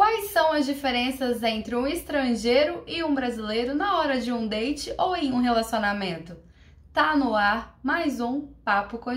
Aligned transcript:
Quais 0.00 0.30
são 0.30 0.54
as 0.54 0.64
diferenças 0.64 1.42
entre 1.42 1.76
um 1.76 1.86
estrangeiro 1.86 2.82
e 2.86 3.04
um 3.04 3.14
brasileiro 3.14 3.74
na 3.74 3.98
hora 3.98 4.18
de 4.18 4.32
um 4.32 4.48
date 4.48 4.94
ou 4.96 5.14
em 5.14 5.30
um 5.30 5.42
relacionamento? 5.42 6.38
Tá 6.90 7.14
no 7.14 7.36
ar 7.36 7.78
mais 7.82 8.18
um 8.18 8.46
Papo 8.64 8.96
com 8.96 9.10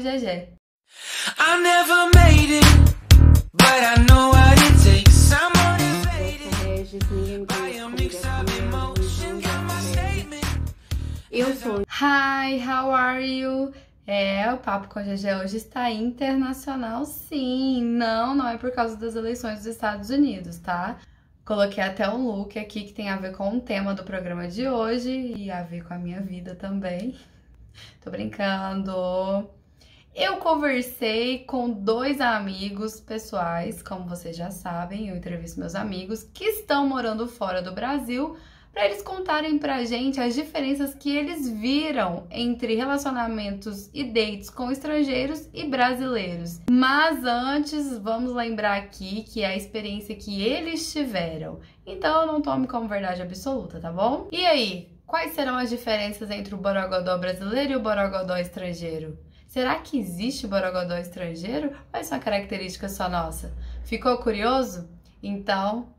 statement. 9.79 10.41
Eu 11.31 11.55
sou. 11.55 11.85
Hi, 11.87 12.59
how 12.59 12.91
are 12.91 13.25
you? 13.25 13.71
É, 14.05 14.51
o 14.53 14.57
Papo 14.57 14.89
com 14.89 14.99
a 14.99 15.03
GG 15.03 15.41
hoje 15.41 15.57
está 15.57 15.89
internacional, 15.89 17.05
sim. 17.05 17.81
Não, 17.83 18.35
não 18.35 18.47
é 18.47 18.57
por 18.57 18.71
causa 18.71 18.97
das 18.97 19.15
eleições 19.15 19.59
dos 19.59 19.67
Estados 19.67 20.09
Unidos, 20.09 20.57
tá? 20.57 20.97
Coloquei 21.45 21.83
até 21.83 22.09
um 22.09 22.25
look 22.25 22.57
aqui 22.59 22.83
que 22.83 22.93
tem 22.93 23.09
a 23.09 23.17
ver 23.17 23.35
com 23.35 23.57
o 23.57 23.61
tema 23.61 23.93
do 23.93 24.03
programa 24.03 24.47
de 24.47 24.67
hoje 24.67 25.09
e 25.09 25.49
a 25.51 25.61
ver 25.63 25.83
com 25.85 25.93
a 25.93 25.97
minha 25.97 26.21
vida 26.21 26.55
também. 26.55 27.17
Tô 28.03 28.11
brincando. 28.11 28.91
Eu 30.13 30.37
conversei 30.37 31.39
com 31.45 31.69
dois 31.69 32.21
amigos 32.21 32.99
pessoais, 32.99 33.81
como 33.81 34.07
vocês 34.07 34.35
já 34.35 34.51
sabem, 34.51 35.09
eu 35.09 35.15
entrevisto 35.15 35.59
meus 35.59 35.75
amigos 35.75 36.23
que 36.23 36.43
estão 36.43 36.87
morando 36.87 37.27
fora 37.27 37.61
do 37.61 37.71
Brasil 37.71 38.37
para 38.73 38.85
eles 38.85 39.03
contarem 39.03 39.59
pra 39.59 39.85
gente 39.85 40.19
as 40.19 40.33
diferenças 40.33 40.95
que 40.95 41.15
eles 41.15 41.47
viram 41.47 42.25
entre 42.31 42.73
relacionamentos 42.73 43.89
e 43.93 44.03
dates 44.03 44.49
com 44.49 44.71
estrangeiros 44.71 45.47
e 45.53 45.63
brasileiros. 45.65 46.59
Mas 46.69 47.23
antes, 47.23 47.95
vamos 47.99 48.33
lembrar 48.33 48.77
aqui 48.77 49.23
que 49.23 49.43
é 49.43 49.47
a 49.47 49.55
experiência 49.55 50.15
que 50.15 50.41
eles 50.41 50.91
tiveram. 50.91 51.59
Então 51.85 52.25
não 52.25 52.41
tome 52.41 52.65
como 52.65 52.87
verdade 52.87 53.21
absoluta, 53.21 53.79
tá 53.79 53.91
bom? 53.91 54.27
E 54.31 54.43
aí, 54.43 54.91
quais 55.05 55.33
serão 55.33 55.55
as 55.55 55.69
diferenças 55.69 56.31
entre 56.31 56.55
o 56.55 56.57
borogodó 56.57 57.15
brasileiro 57.19 57.73
e 57.73 57.75
o 57.75 57.81
borogodó 57.81 58.35
estrangeiro? 58.37 59.19
Será 59.47 59.75
que 59.75 59.99
existe 59.99 60.47
borogodó 60.47 60.97
estrangeiro 60.97 61.67
ou 61.93 61.99
é 61.99 62.03
só 62.03 62.17
característica 62.17 62.89
só 62.89 63.07
nossa? 63.07 63.53
Ficou 63.83 64.17
curioso? 64.17 64.89
Então, 65.21 65.93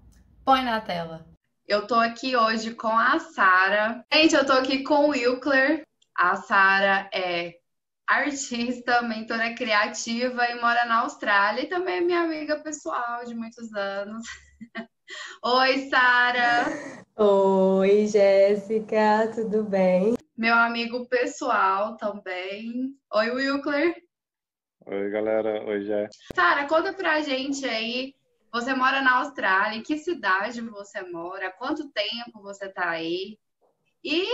põe 0.45 0.65
na 0.65 0.81
tela. 0.81 1.34
Eu 1.67 1.87
tô 1.87 1.95
aqui 1.95 2.37
hoje 2.37 2.75
com 2.75 2.89
a 2.89 3.19
Sara. 3.19 4.05
Gente, 4.13 4.35
eu 4.35 4.45
tô 4.45 4.53
aqui 4.53 4.83
com 4.83 5.07
o 5.07 5.09
Wilkler. 5.09 5.83
A 6.15 6.37
Sara 6.37 7.09
é 7.11 7.55
artista, 8.07 9.01
mentora 9.01 9.55
criativa 9.55 10.45
e 10.51 10.61
mora 10.61 10.85
na 10.85 11.01
Austrália 11.01 11.63
e 11.63 11.69
também 11.69 11.97
é 11.97 12.01
minha 12.03 12.21
amiga 12.21 12.61
pessoal 12.61 13.25
de 13.25 13.35
muitos 13.35 13.73
anos. 13.73 14.27
Oi, 15.43 15.89
Sara. 15.89 16.67
Oi, 17.17 18.09
Jéssica, 18.09 19.33
tudo 19.35 19.65
bem? 19.65 20.17
Meu 20.37 20.55
amigo 20.55 21.09
pessoal 21.09 21.97
também. 21.97 22.95
Oi, 23.11 23.31
Wilkler. 23.31 23.95
Oi, 24.85 25.11
galera. 25.11 25.65
Oi, 25.65 25.83
Jé. 25.83 26.09
Sara, 26.35 26.67
conta 26.67 26.93
pra 26.93 27.23
gente 27.23 27.65
aí 27.65 28.15
você 28.55 28.73
mora 28.73 29.03
na 29.03 29.17
Austrália, 29.17 29.77
em 29.77 29.83
que 29.83 29.99
cidade 29.99 30.61
você 30.61 31.03
mora, 31.03 31.51
quanto 31.51 31.91
tempo 31.91 32.41
você 32.41 32.67
está 32.67 32.89
aí? 32.89 33.37
E 34.03 34.25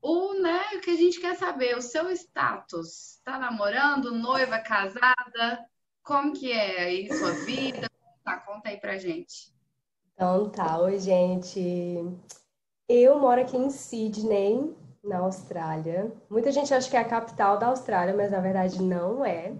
o, 0.00 0.34
né, 0.34 0.60
o 0.76 0.80
que 0.80 0.90
a 0.90 0.96
gente 0.96 1.20
quer 1.20 1.34
saber, 1.34 1.76
o 1.76 1.82
seu 1.82 2.08
status. 2.12 3.16
Está 3.16 3.36
namorando, 3.36 4.14
noiva, 4.14 4.60
casada? 4.60 5.66
Como 6.04 6.32
que 6.32 6.52
é 6.52 6.82
aí 6.82 7.12
sua 7.12 7.32
vida? 7.32 7.90
Tá, 8.24 8.36
conta 8.36 8.68
aí 8.68 8.76
pra 8.76 8.96
gente. 8.96 9.52
Então 10.14 10.48
tá, 10.50 10.78
oi 10.78 11.00
gente. 11.00 11.60
Eu 12.88 13.18
moro 13.18 13.40
aqui 13.40 13.56
em 13.56 13.70
Sydney, 13.70 14.72
na 15.02 15.18
Austrália. 15.18 16.12
Muita 16.30 16.52
gente 16.52 16.72
acha 16.72 16.88
que 16.88 16.96
é 16.96 17.00
a 17.00 17.04
capital 17.04 17.58
da 17.58 17.66
Austrália, 17.66 18.14
mas 18.14 18.30
na 18.30 18.38
verdade 18.38 18.80
não 18.80 19.26
é. 19.26 19.52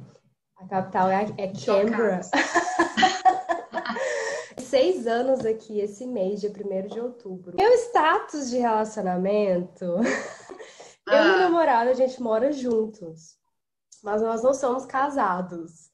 A 0.57 0.69
capital 0.69 1.11
é, 1.11 1.27
é 1.37 1.49
Canberra. 1.49 2.21
seis 4.69 5.07
anos 5.07 5.45
aqui 5.47 5.81
esse 5.81 6.07
mês, 6.07 6.41
dia 6.41 6.51
1 6.51 6.89
de 6.89 7.01
outubro. 7.01 7.57
Meu 7.57 7.73
status 7.75 8.51
de 8.51 8.59
relacionamento. 8.59 9.97
Ah. 11.07 11.15
Eu 11.15 11.17
e 11.17 11.29
meu 11.29 11.39
namorado, 11.39 11.89
a 11.89 11.95
gente 11.95 12.23
mora 12.23 12.53
juntos. 12.53 13.39
Mas 14.03 14.21
nós 14.21 14.43
não 14.43 14.53
somos 14.53 14.85
casados. 14.85 15.91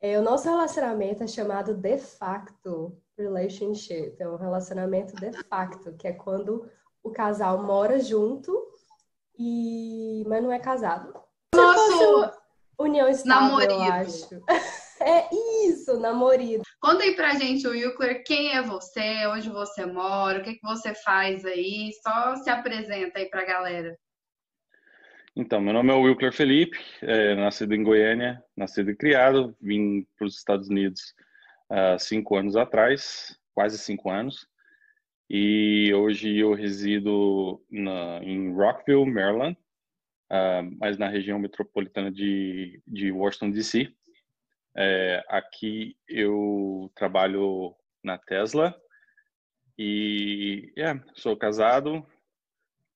É, 0.00 0.18
o 0.18 0.22
nosso 0.22 0.48
relacionamento 0.48 1.22
é 1.22 1.26
chamado 1.26 1.72
de 1.72 1.98
facto 1.98 2.96
relationship. 3.16 4.16
É 4.18 4.28
um 4.28 4.36
relacionamento 4.36 5.14
de 5.14 5.32
facto, 5.44 5.94
que 5.96 6.08
é 6.08 6.12
quando 6.12 6.68
o 7.02 7.10
casal 7.10 7.62
mora 7.62 8.00
junto 8.00 8.52
e 9.38 10.24
mas 10.26 10.42
não 10.42 10.50
é 10.50 10.58
casado. 10.58 11.14
Nosso 11.54 12.32
união 12.78 13.08
estável, 13.08 13.48
namorido. 13.48 13.72
eu 13.72 13.82
acho. 13.82 14.42
É 15.00 15.28
isso, 15.66 15.98
namorido. 16.00 16.62
Conta 16.80 17.02
aí 17.02 17.14
pra 17.14 17.34
gente, 17.34 17.66
Wilkler, 17.66 18.22
quem 18.24 18.52
é 18.52 18.62
você, 18.62 19.26
onde 19.26 19.50
você 19.50 19.84
mora, 19.84 20.40
o 20.40 20.42
que, 20.42 20.54
que 20.54 20.62
você 20.62 20.94
faz 20.94 21.44
aí, 21.44 21.90
só 22.02 22.36
se 22.36 22.48
apresenta 22.48 23.18
aí 23.18 23.26
pra 23.26 23.44
galera. 23.44 23.96
Então, 25.34 25.60
meu 25.60 25.74
nome 25.74 25.92
é 25.92 25.94
Wilkler 25.94 26.32
Felipe, 26.32 26.78
é, 27.02 27.34
nascido 27.34 27.74
em 27.74 27.82
Goiânia, 27.82 28.42
nascido 28.56 28.90
e 28.90 28.96
criado, 28.96 29.54
vim 29.60 30.06
para 30.16 30.26
os 30.26 30.38
Estados 30.38 30.68
Unidos 30.70 31.14
há 31.68 31.98
cinco 31.98 32.36
anos 32.36 32.56
atrás, 32.56 33.38
quase 33.54 33.76
cinco 33.76 34.08
anos, 34.08 34.48
e 35.28 35.92
hoje 35.92 36.38
eu 36.38 36.54
resido 36.54 37.62
na, 37.70 38.20
em 38.22 38.50
Rockville, 38.54 39.04
Maryland, 39.04 39.58
uh, 40.32 40.74
mas 40.78 40.96
na 40.96 41.08
região 41.08 41.38
metropolitana 41.38 42.10
de, 42.10 42.80
de 42.86 43.12
Washington, 43.12 43.50
D.C., 43.50 43.92
é, 44.76 45.24
aqui 45.28 45.96
eu 46.06 46.92
trabalho 46.94 47.74
na 48.04 48.18
Tesla 48.18 48.78
e 49.78 50.72
yeah, 50.76 51.02
sou 51.14 51.36
casado 51.36 52.06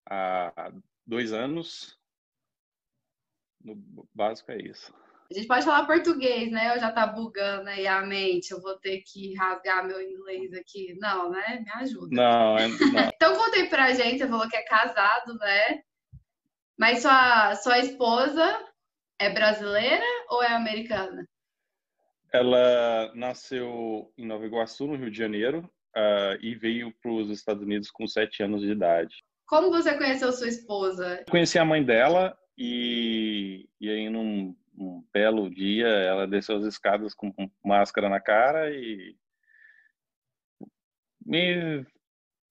há 0.09 0.73
dois 1.07 1.33
anos. 1.33 1.99
No 3.63 4.09
básico 4.15 4.53
é 4.53 4.59
isso. 4.59 4.95
A 5.31 5.35
gente 5.35 5.47
pode 5.47 5.65
falar 5.65 5.87
português, 5.87 6.51
né? 6.51 6.75
Eu 6.75 6.81
já 6.81 6.91
tá 6.91 7.07
bugando 7.07 7.69
aí 7.69 7.87
a 7.87 8.03
mente. 8.03 8.51
Eu 8.51 8.61
vou 8.61 8.77
ter 8.79 9.03
que 9.03 9.35
rasgar 9.35 9.87
meu 9.87 10.03
inglês 10.03 10.53
aqui. 10.55 10.95
Não, 10.99 11.31
né? 11.31 11.61
Me 11.61 11.71
ajuda. 11.83 12.09
Não, 12.11 12.59
é, 12.59 12.69
não. 12.69 12.77
então 13.15 13.37
contei 13.37 13.69
pra 13.69 13.93
gente, 13.93 14.19
você 14.19 14.29
falou 14.29 14.49
que 14.49 14.57
é 14.57 14.65
casado, 14.65 15.35
né? 15.35 15.83
Mas 16.77 17.03
sua, 17.03 17.55
sua 17.57 17.79
esposa 17.79 18.67
é 19.21 19.31
brasileira 19.31 20.05
ou 20.31 20.43
é 20.43 20.49
americana? 20.49 21.29
Ela 22.33 23.13
nasceu 23.15 24.13
em 24.17 24.27
Nova 24.27 24.47
Iguaçu, 24.47 24.87
no 24.87 24.97
Rio 24.97 25.11
de 25.11 25.19
Janeiro, 25.19 25.71
uh, 25.97 26.39
e 26.41 26.55
veio 26.55 26.93
para 27.03 27.11
os 27.11 27.31
Estados 27.31 27.63
Unidos 27.63 27.91
com 27.91 28.07
sete 28.07 28.43
anos 28.43 28.63
de 28.63 28.71
idade. 28.71 29.25
Como 29.47 29.71
você 29.71 29.97
conheceu 29.97 30.33
sua 30.33 30.49
esposa? 30.49 31.25
Conheci 31.29 31.59
a 31.59 31.65
mãe 31.65 31.85
dela 31.85 32.39
e, 32.57 33.69
e 33.81 33.91
aí 33.91 34.09
num, 34.09 34.55
num 34.73 35.05
belo 35.13 35.51
dia 35.51 35.89
ela 35.89 36.27
desceu 36.27 36.57
as 36.57 36.65
escadas 36.65 37.15
com 37.15 37.33
máscara 37.65 38.09
na 38.09 38.21
cara 38.21 38.71
e 38.71 39.17
me 41.27 41.85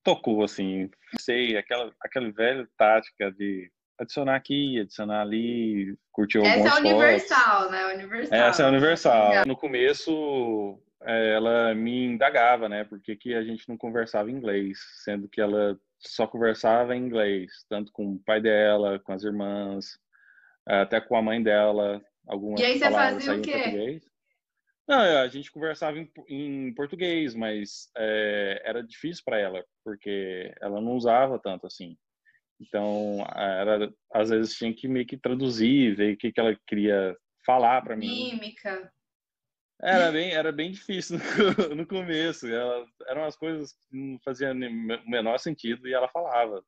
tocou 0.03 0.43
assim, 0.43 0.89
sei 1.19 1.57
aquela 1.57 1.93
aquela 2.01 2.31
velha 2.31 2.67
tática 2.77 3.31
de 3.31 3.71
adicionar 3.99 4.35
aqui, 4.35 4.79
adicionar 4.79 5.21
ali, 5.21 5.95
curtir 6.11 6.37
algumas 6.37 6.65
Essa 6.65 6.77
é 6.77 6.79
universal, 6.79 7.57
fotos. 7.57 7.71
né? 7.71 7.93
Universal. 7.93 8.39
Essa 8.39 8.63
é 8.63 8.67
universal. 8.67 9.45
No 9.45 9.57
começo, 9.57 10.79
é, 11.03 11.33
ela 11.33 11.75
me 11.75 12.05
indagava, 12.05 12.69
né? 12.69 12.83
Por 12.85 12.99
que, 13.01 13.33
a 13.33 13.43
gente 13.43 13.67
não 13.67 13.77
conversava 13.77 14.31
em 14.31 14.35
inglês, 14.35 14.79
sendo 15.03 15.27
que 15.27 15.41
ela 15.41 15.77
só 15.99 16.25
conversava 16.25 16.95
em 16.95 17.05
inglês, 17.05 17.51
tanto 17.69 17.91
com 17.91 18.13
o 18.13 18.19
pai 18.19 18.41
dela, 18.41 18.99
com 18.99 19.11
as 19.11 19.23
irmãs, 19.23 19.99
até 20.65 21.01
com 21.01 21.17
a 21.17 21.21
mãe 21.21 21.43
dela. 21.43 22.01
Algumas 22.25 22.59
e 22.59 22.63
aí 22.63 22.79
você 22.79 22.91
fazia 22.91 23.33
o 23.33 23.41
quê? 23.41 23.51
Português. 23.51 24.09
Não, 24.87 24.99
a 24.99 25.27
gente 25.27 25.51
conversava 25.51 25.99
em, 25.99 26.11
em 26.27 26.73
português, 26.73 27.35
mas 27.35 27.91
é, 27.95 28.61
era 28.65 28.81
difícil 28.81 29.23
para 29.23 29.37
ela, 29.37 29.63
porque 29.83 30.51
ela 30.59 30.81
não 30.81 30.93
usava 30.93 31.37
tanto 31.37 31.67
assim. 31.67 31.95
Então, 32.59 33.25
era, 33.35 33.91
às 34.13 34.29
vezes 34.29 34.55
tinha 34.55 34.73
que 34.73 34.87
meio 34.87 35.05
que 35.05 35.17
traduzir, 35.17 35.95
ver 35.95 36.13
o 36.13 36.17
que, 36.17 36.31
que 36.31 36.39
ela 36.39 36.57
queria 36.67 37.15
falar 37.45 37.81
para 37.81 37.95
mim. 37.95 38.33
Mímica. 38.33 38.91
Era 39.81 40.11
bem, 40.11 40.33
era 40.33 40.51
bem 40.51 40.71
difícil 40.71 41.17
no, 41.17 41.23
no 41.75 41.87
começo. 41.87 42.45
Ela, 42.47 42.85
eram 43.07 43.23
as 43.23 43.37
coisas 43.37 43.71
que 43.71 43.79
não 43.91 44.19
faziam 44.19 44.51
o 44.51 45.09
menor 45.09 45.39
sentido 45.39 45.87
e 45.87 45.93
ela 45.93 46.09
falava. 46.09 46.61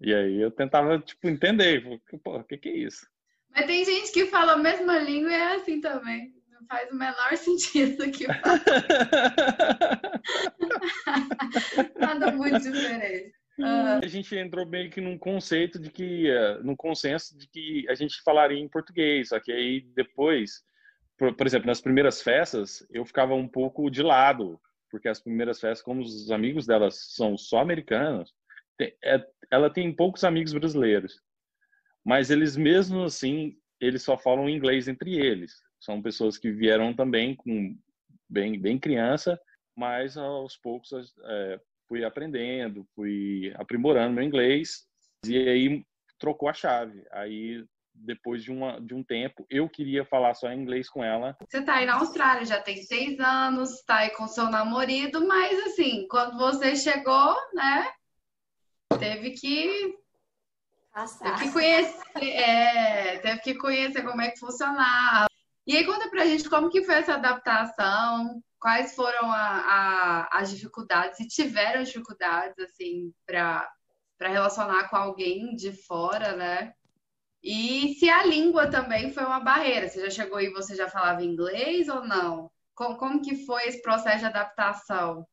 E 0.00 0.14
aí 0.14 0.40
eu 0.40 0.50
tentava, 0.50 0.98
tipo, 0.98 1.26
entender. 1.26 1.82
Pô, 2.22 2.36
o 2.36 2.44
que, 2.44 2.58
que 2.58 2.68
é 2.68 2.76
isso? 2.76 3.06
Mas 3.50 3.64
tem 3.64 3.82
gente 3.84 4.12
que 4.12 4.26
fala 4.26 4.52
a 4.52 4.58
mesma 4.58 4.98
língua 4.98 5.30
e 5.30 5.34
é 5.34 5.54
assim 5.54 5.80
também. 5.80 6.34
Não 6.50 6.66
faz 6.66 6.90
o 6.90 6.94
menor 6.94 7.34
sentido 7.38 8.10
que 8.10 8.26
muito 12.36 12.60
diferente. 12.60 13.32
Uhum. 13.58 13.98
A 14.02 14.06
gente 14.06 14.36
entrou 14.36 14.66
meio 14.66 14.90
que 14.90 15.00
num 15.00 15.16
conceito 15.16 15.78
de 15.78 15.90
que, 15.90 16.30
uh, 16.30 16.62
num 16.62 16.76
consenso 16.76 17.36
de 17.36 17.48
que 17.48 17.88
a 17.88 17.94
gente 17.94 18.20
falaria 18.22 18.58
em 18.58 18.68
português, 18.68 19.30
só 19.30 19.40
que 19.40 19.50
aí 19.50 19.80
depois, 19.94 20.62
por, 21.16 21.34
por, 21.34 21.46
exemplo, 21.46 21.66
nas 21.66 21.80
primeiras 21.80 22.20
festas, 22.20 22.86
eu 22.90 23.04
ficava 23.04 23.34
um 23.34 23.48
pouco 23.48 23.90
de 23.90 24.02
lado, 24.02 24.60
porque 24.90 25.08
as 25.08 25.20
primeiras 25.20 25.58
festas, 25.58 25.82
como 25.82 26.02
os 26.02 26.30
amigos 26.30 26.66
dela 26.66 26.90
são 26.90 27.36
só 27.38 27.60
americanos, 27.60 28.34
tem, 28.76 28.94
é, 29.02 29.26
ela 29.50 29.70
tem 29.70 29.90
poucos 29.92 30.22
amigos 30.22 30.52
brasileiros, 30.52 31.22
mas 32.04 32.30
eles 32.30 32.56
mesmo 32.56 33.04
assim, 33.04 33.56
eles 33.80 34.02
só 34.02 34.18
falam 34.18 34.48
inglês 34.48 34.86
entre 34.86 35.16
eles. 35.16 35.54
São 35.80 36.02
pessoas 36.02 36.38
que 36.38 36.50
vieram 36.50 36.94
também 36.94 37.34
com 37.34 37.76
bem, 38.28 38.60
bem 38.60 38.78
criança, 38.78 39.40
mas 39.74 40.16
aos 40.16 40.56
poucos 40.56 40.90
é, 41.24 41.60
fui 41.88 42.04
aprendendo, 42.04 42.86
fui 42.94 43.52
aprimorando 43.56 44.14
meu 44.14 44.24
inglês 44.24 44.86
e 45.24 45.36
aí 45.36 45.84
trocou 46.18 46.48
a 46.48 46.54
chave. 46.54 47.04
Aí 47.12 47.64
depois 47.94 48.42
de, 48.44 48.52
uma, 48.52 48.78
de 48.80 48.94
um 48.94 49.02
tempo, 49.02 49.46
eu 49.48 49.68
queria 49.68 50.04
falar 50.04 50.34
só 50.34 50.52
inglês 50.52 50.88
com 50.88 51.02
ela. 51.02 51.36
Você 51.48 51.62
tá 51.62 51.76
aí 51.76 51.86
na 51.86 51.94
Austrália, 51.94 52.44
já 52.44 52.60
tem 52.60 52.82
seis 52.82 53.18
anos, 53.18 53.82
tá 53.86 53.98
aí 53.98 54.10
com 54.10 54.28
seu 54.28 54.50
namorado, 54.50 55.26
mas 55.26 55.58
assim, 55.66 56.06
quando 56.08 56.36
você 56.36 56.76
chegou, 56.76 57.34
né, 57.54 57.90
teve 58.98 59.30
que 59.30 59.96
Teve 61.22 61.36
que 61.36 61.52
conhecer, 61.52 62.22
é, 62.22 63.18
teve 63.18 63.40
que 63.40 63.54
conhecer 63.56 64.02
como 64.02 64.22
é 64.22 64.30
que 64.30 64.38
funcionava. 64.38 65.26
E 65.66 65.76
aí 65.76 65.84
conta 65.84 66.08
pra 66.08 66.24
gente 66.24 66.48
como 66.48 66.70
que 66.70 66.84
foi 66.84 66.94
essa 66.94 67.14
adaptação, 67.14 68.42
quais 68.60 68.94
foram 68.94 69.30
a, 69.30 70.28
a, 70.28 70.38
as 70.38 70.50
dificuldades, 70.50 71.16
se 71.16 71.28
tiveram 71.28 71.82
dificuldades, 71.82 72.58
assim, 72.58 73.12
para 73.26 73.68
relacionar 74.20 74.88
com 74.88 74.96
alguém 74.96 75.54
de 75.54 75.72
fora, 75.72 76.34
né? 76.36 76.72
E 77.42 77.94
se 77.94 78.08
a 78.08 78.24
língua 78.24 78.68
também 78.68 79.12
foi 79.12 79.24
uma 79.24 79.40
barreira. 79.40 79.88
Você 79.88 80.00
já 80.00 80.10
chegou 80.10 80.40
e 80.40 80.52
você 80.52 80.74
já 80.74 80.88
falava 80.88 81.22
inglês 81.22 81.88
ou 81.88 82.04
não? 82.04 82.50
Como, 82.74 82.96
como 82.96 83.22
que 83.22 83.46
foi 83.46 83.66
esse 83.68 83.80
processo 83.80 84.20
de 84.20 84.24
adaptação? 84.26 85.26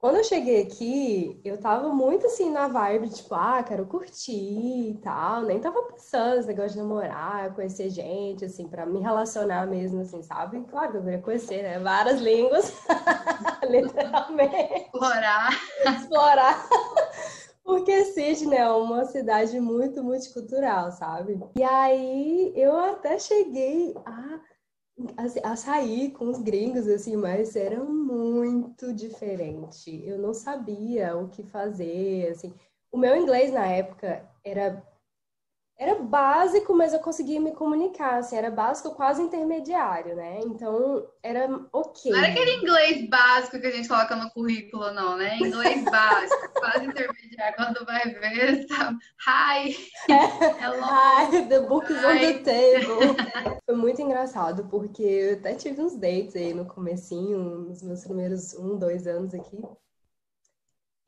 Quando 0.00 0.16
eu 0.16 0.24
cheguei 0.24 0.62
aqui, 0.62 1.38
eu 1.44 1.58
tava 1.60 1.90
muito 1.90 2.26
assim 2.26 2.50
na 2.50 2.68
vibe, 2.68 3.10
tipo, 3.10 3.34
ah, 3.34 3.62
quero 3.62 3.84
curtir 3.84 4.92
e 4.92 4.98
tal. 5.02 5.42
Nem 5.42 5.60
tava 5.60 5.82
pensando 5.82 6.36
nesse 6.36 6.48
negócio 6.48 6.70
de 6.70 6.78
namorar, 6.78 7.54
conhecer 7.54 7.90
gente, 7.90 8.46
assim, 8.46 8.66
pra 8.66 8.86
me 8.86 8.98
relacionar 9.00 9.66
mesmo, 9.66 10.00
assim, 10.00 10.22
sabe? 10.22 10.64
Claro 10.70 10.92
que 10.92 10.96
eu 10.96 11.02
queria 11.02 11.20
conhecer, 11.20 11.62
né? 11.62 11.78
Várias 11.80 12.18
línguas, 12.18 12.72
literalmente. 13.68 14.86
Explorar. 14.86 15.50
Explorar. 15.84 16.68
Porque 17.62 18.04
Sydney 18.06 18.58
é 18.58 18.70
uma 18.70 19.04
cidade 19.04 19.60
muito 19.60 20.02
multicultural, 20.02 20.90
sabe? 20.92 21.38
E 21.56 21.62
aí 21.62 22.54
eu 22.56 22.74
até 22.74 23.18
cheguei 23.18 23.94
a 24.06 24.40
a, 25.16 25.52
a 25.52 25.56
sair 25.56 26.10
com 26.12 26.28
os 26.28 26.38
gringos, 26.40 26.86
assim, 26.88 27.16
mas 27.16 27.56
era 27.56 27.82
muito 27.82 28.92
diferente. 28.92 30.02
Eu 30.04 30.18
não 30.18 30.34
sabia 30.34 31.16
o 31.16 31.28
que 31.28 31.42
fazer, 31.42 32.30
assim. 32.30 32.52
O 32.92 32.98
meu 32.98 33.16
inglês 33.16 33.52
na 33.52 33.66
época 33.66 34.28
era 34.44 34.82
era 35.80 35.94
básico, 35.94 36.74
mas 36.74 36.92
eu 36.92 37.00
conseguia 37.00 37.40
me 37.40 37.52
comunicar, 37.52 38.18
assim, 38.18 38.36
era 38.36 38.50
básico 38.50 38.94
quase 38.94 39.22
intermediário, 39.22 40.14
né? 40.14 40.38
Então, 40.44 41.08
era 41.22 41.48
ok. 41.72 42.12
Não 42.12 42.18
era 42.18 42.28
aquele 42.28 42.56
inglês 42.56 43.08
básico 43.08 43.58
que 43.58 43.66
a 43.66 43.70
gente 43.70 43.88
coloca 43.88 44.14
no 44.14 44.30
currículo, 44.30 44.92
não, 44.92 45.16
né? 45.16 45.38
Inglês 45.38 45.82
básico, 45.84 46.52
quase 46.52 46.84
intermediário. 46.84 47.56
Quando 47.56 47.86
vai 47.86 48.02
ver, 48.02 48.66
tá... 48.68 48.94
Hi! 49.26 49.74
É. 50.10 50.62
Hello! 50.62 50.82
Hi, 50.82 51.48
the 51.48 51.60
book 51.60 51.90
is 51.90 52.04
on 52.04 52.18
the 52.18 52.34
table. 52.40 53.16
Foi 53.64 53.74
muito 53.74 54.02
engraçado, 54.02 54.66
porque 54.66 55.02
eu 55.02 55.38
até 55.38 55.54
tive 55.54 55.80
uns 55.80 55.96
dates 55.96 56.36
aí 56.36 56.52
no 56.52 56.66
comecinho, 56.66 57.38
nos 57.38 57.82
meus 57.82 58.04
primeiros 58.04 58.52
um, 58.52 58.76
dois 58.78 59.06
anos 59.06 59.32
aqui. 59.32 59.58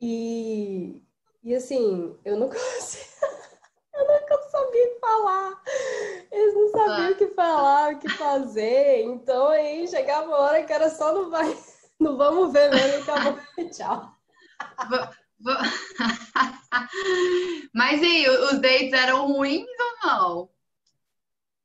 E, 0.01 0.99
e 1.43 1.53
assim, 1.53 2.17
eu 2.25 2.37
não 2.37 2.49
consigo 2.49 3.13
sabia 4.73 4.99
falar. 4.99 5.61
Eles 6.31 6.55
não 6.55 6.67
sabiam 6.69 7.11
o 7.11 7.15
que 7.15 7.27
falar, 7.27 7.93
o 7.93 7.99
que 7.99 8.09
fazer. 8.09 9.03
Então 9.03 9.49
aí 9.49 9.87
chegava 9.87 10.25
uma 10.27 10.37
hora 10.37 10.63
que 10.63 10.73
era 10.73 10.89
só 10.89 11.13
no 11.13 11.29
vai, 11.29 11.55
no 11.99 12.17
vamos 12.17 12.51
ver 12.51 12.71
mesmo 12.71 13.03
acabou. 13.03 13.37
Tchau. 13.69 14.11
Mas 17.73 18.01
e 18.01 18.29
os 18.29 18.59
dates 18.59 18.93
eram 18.93 19.27
ruins 19.27 19.67
ou 19.79 19.97
não? 20.07 20.49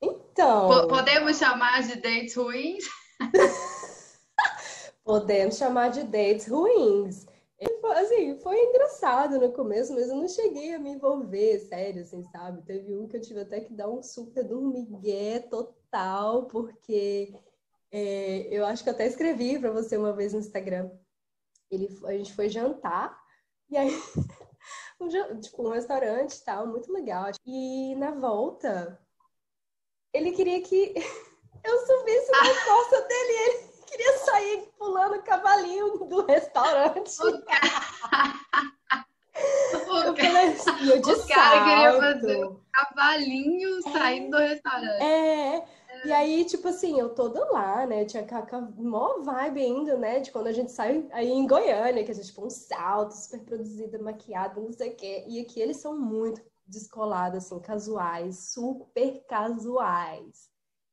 Então. 0.03 0.89
Podemos 0.89 1.39
chamar 1.39 1.83
de 1.83 1.95
dates 1.97 2.37
ruins? 2.37 2.85
Podemos 5.05 5.57
chamar 5.57 5.91
de 5.91 6.05
dates 6.05 6.49
ruins. 6.49 7.27
Assim, 7.99 8.39
foi 8.39 8.57
engraçado 8.57 9.41
no 9.41 9.53
começo, 9.53 9.93
mas 9.93 10.09
eu 10.09 10.15
não 10.15 10.29
cheguei 10.29 10.73
a 10.73 10.79
me 10.79 10.91
envolver, 10.91 11.59
sério, 11.61 12.03
assim, 12.03 12.23
sabe? 12.25 12.63
Teve 12.63 12.95
um 12.97 13.09
que 13.09 13.17
eu 13.17 13.21
tive 13.21 13.41
até 13.41 13.61
que 13.61 13.73
dar 13.73 13.89
um 13.89 14.03
super 14.03 14.45
do 14.45 14.61
migué 14.61 15.41
total, 15.41 16.47
porque 16.47 17.35
é, 17.91 18.47
eu 18.51 18.65
acho 18.65 18.85
que 18.85 18.89
eu 18.89 18.95
até 18.95 19.07
escrevi 19.07 19.59
para 19.59 19.73
você 19.73 19.97
uma 19.97 20.13
vez 20.13 20.33
no 20.33 20.39
Instagram. 20.39 20.91
Ele, 21.71 21.89
a 22.05 22.13
gente 22.13 22.33
foi 22.35 22.49
jantar, 22.49 23.19
e 23.69 23.77
aí, 23.77 23.91
um, 25.01 25.41
tipo, 25.41 25.67
um 25.67 25.73
restaurante 25.73 26.35
e 26.35 26.45
tal, 26.45 26.67
muito 26.69 26.93
legal. 26.93 27.33
E 27.45 27.97
na 27.97 28.13
volta, 28.13 29.01
ele 30.13 30.33
queria 30.33 30.63
que 30.63 30.95
eu 31.65 31.87
subisse 31.87 32.31
na 32.31 32.39
ah. 32.43 32.65
costa 32.65 33.03
dele, 33.03 33.33
ele 33.33 33.68
queria 33.89 34.19
sair 34.19 34.69
pulando 34.79 35.23
cavalinho 35.23 35.99
do 36.07 36.27
restaurante. 36.27 37.17
eu 39.73 40.17
falei 40.17 40.49
assim, 40.49 40.89
eu 40.89 41.01
de 41.01 41.11
o 41.11 41.27
cara 41.27 41.65
queria 41.65 41.97
fazer 41.97 42.45
um 42.45 42.61
cavalinho 42.73 43.79
é, 43.79 43.83
saindo 43.91 44.31
do 44.31 44.37
restaurante. 44.39 45.03
É, 45.03 45.57
é. 45.57 46.07
E 46.07 46.13
aí, 46.13 46.45
tipo 46.45 46.69
assim, 46.69 46.99
eu 46.99 47.15
toda 47.15 47.45
lá, 47.51 47.87
né? 47.87 48.05
Tinha 48.05 48.25
a 48.25 48.61
mó 48.61 49.21
vibe 49.21 49.61
ainda, 49.61 49.97
né? 49.97 50.21
De 50.21 50.31
quando 50.31 50.47
a 50.47 50.53
gente 50.53 50.71
sai 50.71 51.07
aí 51.13 51.31
em 51.31 51.47
Goiânia, 51.47 52.05
que 52.05 52.11
a 52.11 52.15
gente, 52.15 52.27
tipo, 52.27 52.45
um 52.45 52.51
salto, 52.51 53.13
super 53.13 53.41
produzida, 53.41 53.99
maquiada, 53.99 54.61
não 54.61 54.73
sei 54.73 54.91
o 54.91 54.97
quê. 54.97 55.25
E 55.27 55.41
aqui 55.41 55.61
eles 55.61 55.79
são 55.79 55.99
muito 55.99 56.41
descolados, 56.67 57.47
assim, 57.47 57.59
casuais, 57.61 58.51
super 58.53 59.25
casuais. 59.27 60.49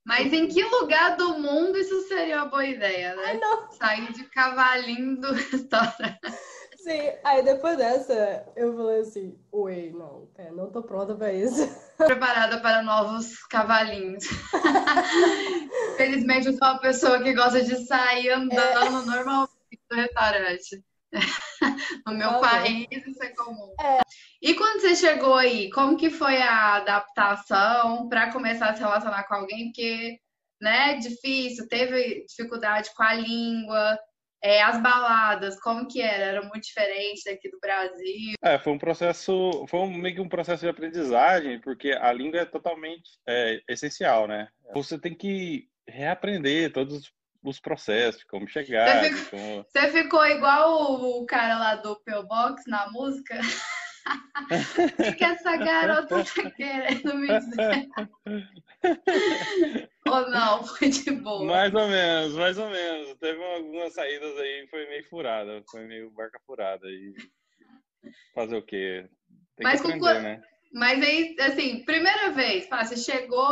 Mas 0.05 0.31
em 0.31 0.47
que 0.47 0.63
lugar 0.63 1.17
do 1.17 1.39
mundo 1.39 1.77
isso 1.77 2.07
seria 2.07 2.37
uma 2.37 2.45
boa 2.45 2.65
ideia, 2.65 3.15
né? 3.15 3.23
Ai, 3.25 3.37
não. 3.39 3.71
Sair 3.71 4.13
de 4.13 4.23
cavalinho 4.25 5.19
do 5.19 5.33
restaurante. 5.51 6.19
Sim, 6.77 7.11
aí 7.23 7.43
depois 7.43 7.75
dessa 7.75 8.45
eu 8.55 8.77
falei 8.77 8.99
assim, 8.99 9.35
oi, 9.51 9.91
não, 9.95 10.29
é, 10.37 10.51
não 10.51 10.69
tô 10.69 10.83
pronta 10.83 11.15
para 11.15 11.33
isso. 11.33 11.67
Preparada 11.97 12.59
para 12.59 12.83
novos 12.83 13.41
cavalinhos. 13.47 14.25
Felizmente 15.97 16.45
eu 16.45 16.53
sou 16.53 16.67
uma 16.67 16.79
pessoa 16.79 17.23
que 17.23 17.33
gosta 17.33 17.63
de 17.63 17.75
sair 17.87 18.29
andando 18.29 18.97
é. 18.97 18.99
normalmente 19.15 19.49
do 19.89 19.95
restaurante. 19.95 20.85
no 22.05 22.13
meu 22.13 22.29
tá 22.29 22.39
país 22.39 22.87
isso 22.91 23.23
é 23.23 23.29
comum. 23.29 23.73
É. 23.79 24.04
E 24.45 24.53
quando 24.53 24.79
você 24.79 24.95
chegou 24.95 25.33
aí, 25.33 25.71
como 25.71 25.97
que 25.97 26.11
foi 26.11 26.39
a 26.39 26.75
adaptação 26.75 28.07
para 28.07 28.31
começar 28.31 28.69
a 28.69 28.75
se 28.75 28.79
relacionar 28.79 29.23
com 29.23 29.33
alguém? 29.33 29.71
Porque, 29.71 30.19
né, 30.61 30.97
difícil, 30.97 31.67
teve 31.67 32.23
dificuldade 32.27 32.91
com 32.95 33.01
a 33.01 33.15
língua, 33.15 33.97
é, 34.43 34.61
as 34.61 34.79
baladas, 34.79 35.59
como 35.59 35.87
que 35.87 35.99
era? 35.99 36.25
Era 36.25 36.41
muito 36.43 36.61
diferente 36.61 37.23
daqui 37.25 37.49
do 37.49 37.59
Brasil? 37.59 38.35
É, 38.39 38.59
foi 38.59 38.73
um 38.73 38.77
processo, 38.77 39.65
foi 39.67 39.79
um, 39.79 39.91
meio 39.91 40.13
que 40.13 40.21
um 40.21 40.29
processo 40.29 40.61
de 40.61 40.69
aprendizagem, 40.69 41.59
porque 41.59 41.93
a 41.93 42.13
língua 42.13 42.41
é 42.41 42.45
totalmente 42.45 43.17
é, 43.27 43.59
essencial, 43.67 44.27
né? 44.27 44.47
Você 44.75 44.99
tem 44.99 45.15
que 45.15 45.67
reaprender 45.89 46.71
todos 46.71 47.11
os 47.43 47.59
processos, 47.59 48.23
como 48.25 48.47
chegar. 48.47 49.03
Você 49.03 49.11
ficou, 49.11 49.39
como... 49.39 49.65
você 49.67 49.91
ficou 49.91 50.25
igual 50.27 51.01
o 51.01 51.25
cara 51.25 51.57
lá 51.57 51.75
do 51.77 51.95
P.O. 52.03 52.27
Box 52.27 52.61
na 52.67 52.91
música? 52.91 53.39
O 54.05 55.15
que 55.15 55.23
essa 55.23 55.57
garota 55.57 56.23
tá 56.23 56.51
querendo 56.51 57.15
me 57.15 57.39
dizer? 57.39 57.89
ou 60.07 60.29
não? 60.29 60.63
Foi 60.63 60.89
de 60.89 61.11
boa? 61.11 61.45
Mais 61.45 61.73
ou 61.73 61.87
menos, 61.87 62.33
mais 62.35 62.57
ou 62.57 62.69
menos. 62.69 63.17
Teve 63.17 63.43
algumas 63.43 63.93
saídas 63.93 64.37
aí, 64.37 64.67
foi 64.67 64.87
meio 64.87 65.09
furada, 65.09 65.63
foi 65.69 65.85
meio 65.85 66.11
barca 66.11 66.39
furada. 66.45 66.87
E 66.87 67.13
fazer 68.33 68.57
o 68.57 68.65
quê? 68.65 69.09
Tem 69.55 69.63
Mas 69.63 69.81
que 69.81 69.87
aprender, 69.87 70.15
com... 70.15 70.21
né? 70.21 70.43
Mas 70.71 71.01
aí, 71.01 71.35
assim, 71.39 71.85
primeira 71.85 72.31
vez, 72.31 72.67
pá, 72.67 72.83
você 72.83 72.97
chegou, 72.97 73.47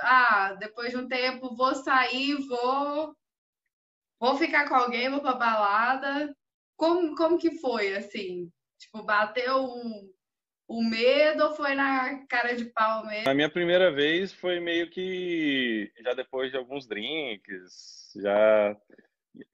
ah, 0.00 0.56
depois 0.58 0.90
de 0.90 0.96
um 0.96 1.06
tempo, 1.06 1.54
vou 1.54 1.74
sair, 1.74 2.36
vou, 2.46 3.14
vou 4.18 4.36
ficar 4.36 4.66
com 4.68 4.74
alguém, 4.74 5.10
vou 5.10 5.20
pra 5.20 5.34
balada. 5.34 6.34
como, 6.74 7.14
como 7.14 7.38
que 7.38 7.58
foi, 7.60 7.94
assim? 7.94 8.50
Tipo, 8.78 9.02
bateu 9.02 9.64
um, 9.64 10.12
o 10.68 10.82
medo 10.82 11.44
ou 11.44 11.54
foi 11.54 11.74
na 11.74 12.26
cara 12.26 12.54
de 12.54 12.66
pau 12.66 13.06
mesmo? 13.06 13.28
A 13.28 13.34
minha 13.34 13.50
primeira 13.50 13.90
vez 13.90 14.32
foi 14.32 14.60
meio 14.60 14.88
que 14.88 15.92
já 16.00 16.14
depois 16.14 16.50
de 16.50 16.56
alguns 16.56 16.86
drinks, 16.86 18.12
já 18.16 18.76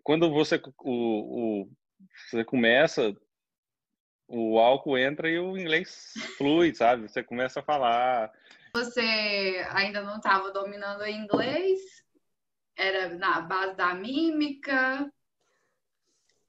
quando 0.03 0.31
você 0.31 0.61
o, 0.81 1.63
o 1.63 1.71
você 2.31 2.45
começa 2.45 3.15
o 4.29 4.59
álcool 4.59 4.99
entra 4.99 5.29
e 5.29 5.39
o 5.39 5.57
inglês 5.57 6.15
flui, 6.37 6.75
sabe? 6.75 7.09
Você 7.09 7.23
começa 7.23 7.61
a 7.61 7.63
falar. 7.63 8.33
Você 8.75 9.65
ainda 9.71 10.03
não 10.03 10.17
estava 10.17 10.51
dominando 10.51 11.03
o 11.03 11.07
inglês? 11.07 11.81
Era 12.77 13.11
na 13.17 13.41
base 13.41 13.77
da 13.77 13.95
mímica? 13.95 15.13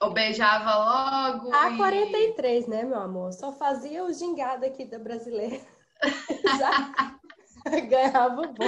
Ou 0.05 0.13
beijava 0.13 0.75
logo? 0.75 1.53
A 1.53 1.71
e... 1.71 1.77
43, 1.77 2.67
né, 2.67 2.83
meu 2.83 2.99
amor? 2.99 3.33
Só 3.33 3.51
fazia 3.51 4.03
o 4.03 4.13
gingado 4.13 4.65
aqui 4.65 4.85
da 4.85 4.99
brasileira. 4.99 5.59
Já 6.59 7.79
ganhava 7.81 8.41
o 8.41 8.53
bom. 8.53 8.65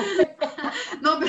Não, 1.01 1.19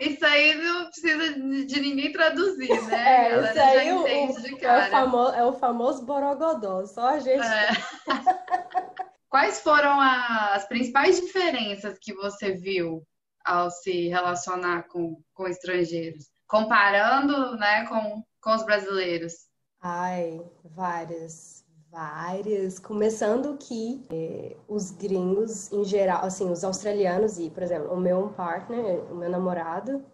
isso 0.00 0.24
aí 0.24 0.54
não 0.54 0.86
precisa 0.86 1.32
de 1.66 1.80
ninguém 1.80 2.12
traduzir, 2.12 2.80
né? 2.82 3.32
É, 3.32 3.50
isso 3.50 3.60
aí 3.60 3.92
o, 3.92 4.06
é, 4.06 4.86
o 4.86 4.90
famoso, 4.90 5.34
é 5.34 5.44
o 5.44 5.52
famoso 5.52 6.06
borogodó, 6.06 6.86
só 6.86 7.08
a 7.08 7.18
gente. 7.18 7.44
É. 7.44 7.68
Quais 9.28 9.60
foram 9.60 10.00
as 10.00 10.66
principais 10.68 11.20
diferenças 11.20 11.98
que 11.98 12.14
você 12.14 12.52
viu 12.52 13.02
ao 13.44 13.68
se 13.70 14.06
relacionar 14.08 14.84
com, 14.84 15.20
com 15.34 15.48
estrangeiros? 15.48 16.26
Comparando 16.46 17.56
né, 17.56 17.84
com, 17.86 18.22
com 18.40 18.54
os 18.54 18.64
brasileiros? 18.64 19.45
Ai, 19.88 20.44
várias, 20.64 21.64
várias. 21.92 22.76
Começando 22.76 23.56
que 23.56 24.04
é, 24.10 24.56
os 24.66 24.90
gringos, 24.90 25.70
em 25.70 25.84
geral, 25.84 26.24
assim, 26.24 26.50
os 26.50 26.64
australianos 26.64 27.38
e, 27.38 27.50
por 27.50 27.62
exemplo, 27.62 27.92
o 27.92 27.96
meu 27.96 28.30
partner, 28.30 29.00
o 29.12 29.14
meu 29.14 29.30
namorado, 29.30 30.04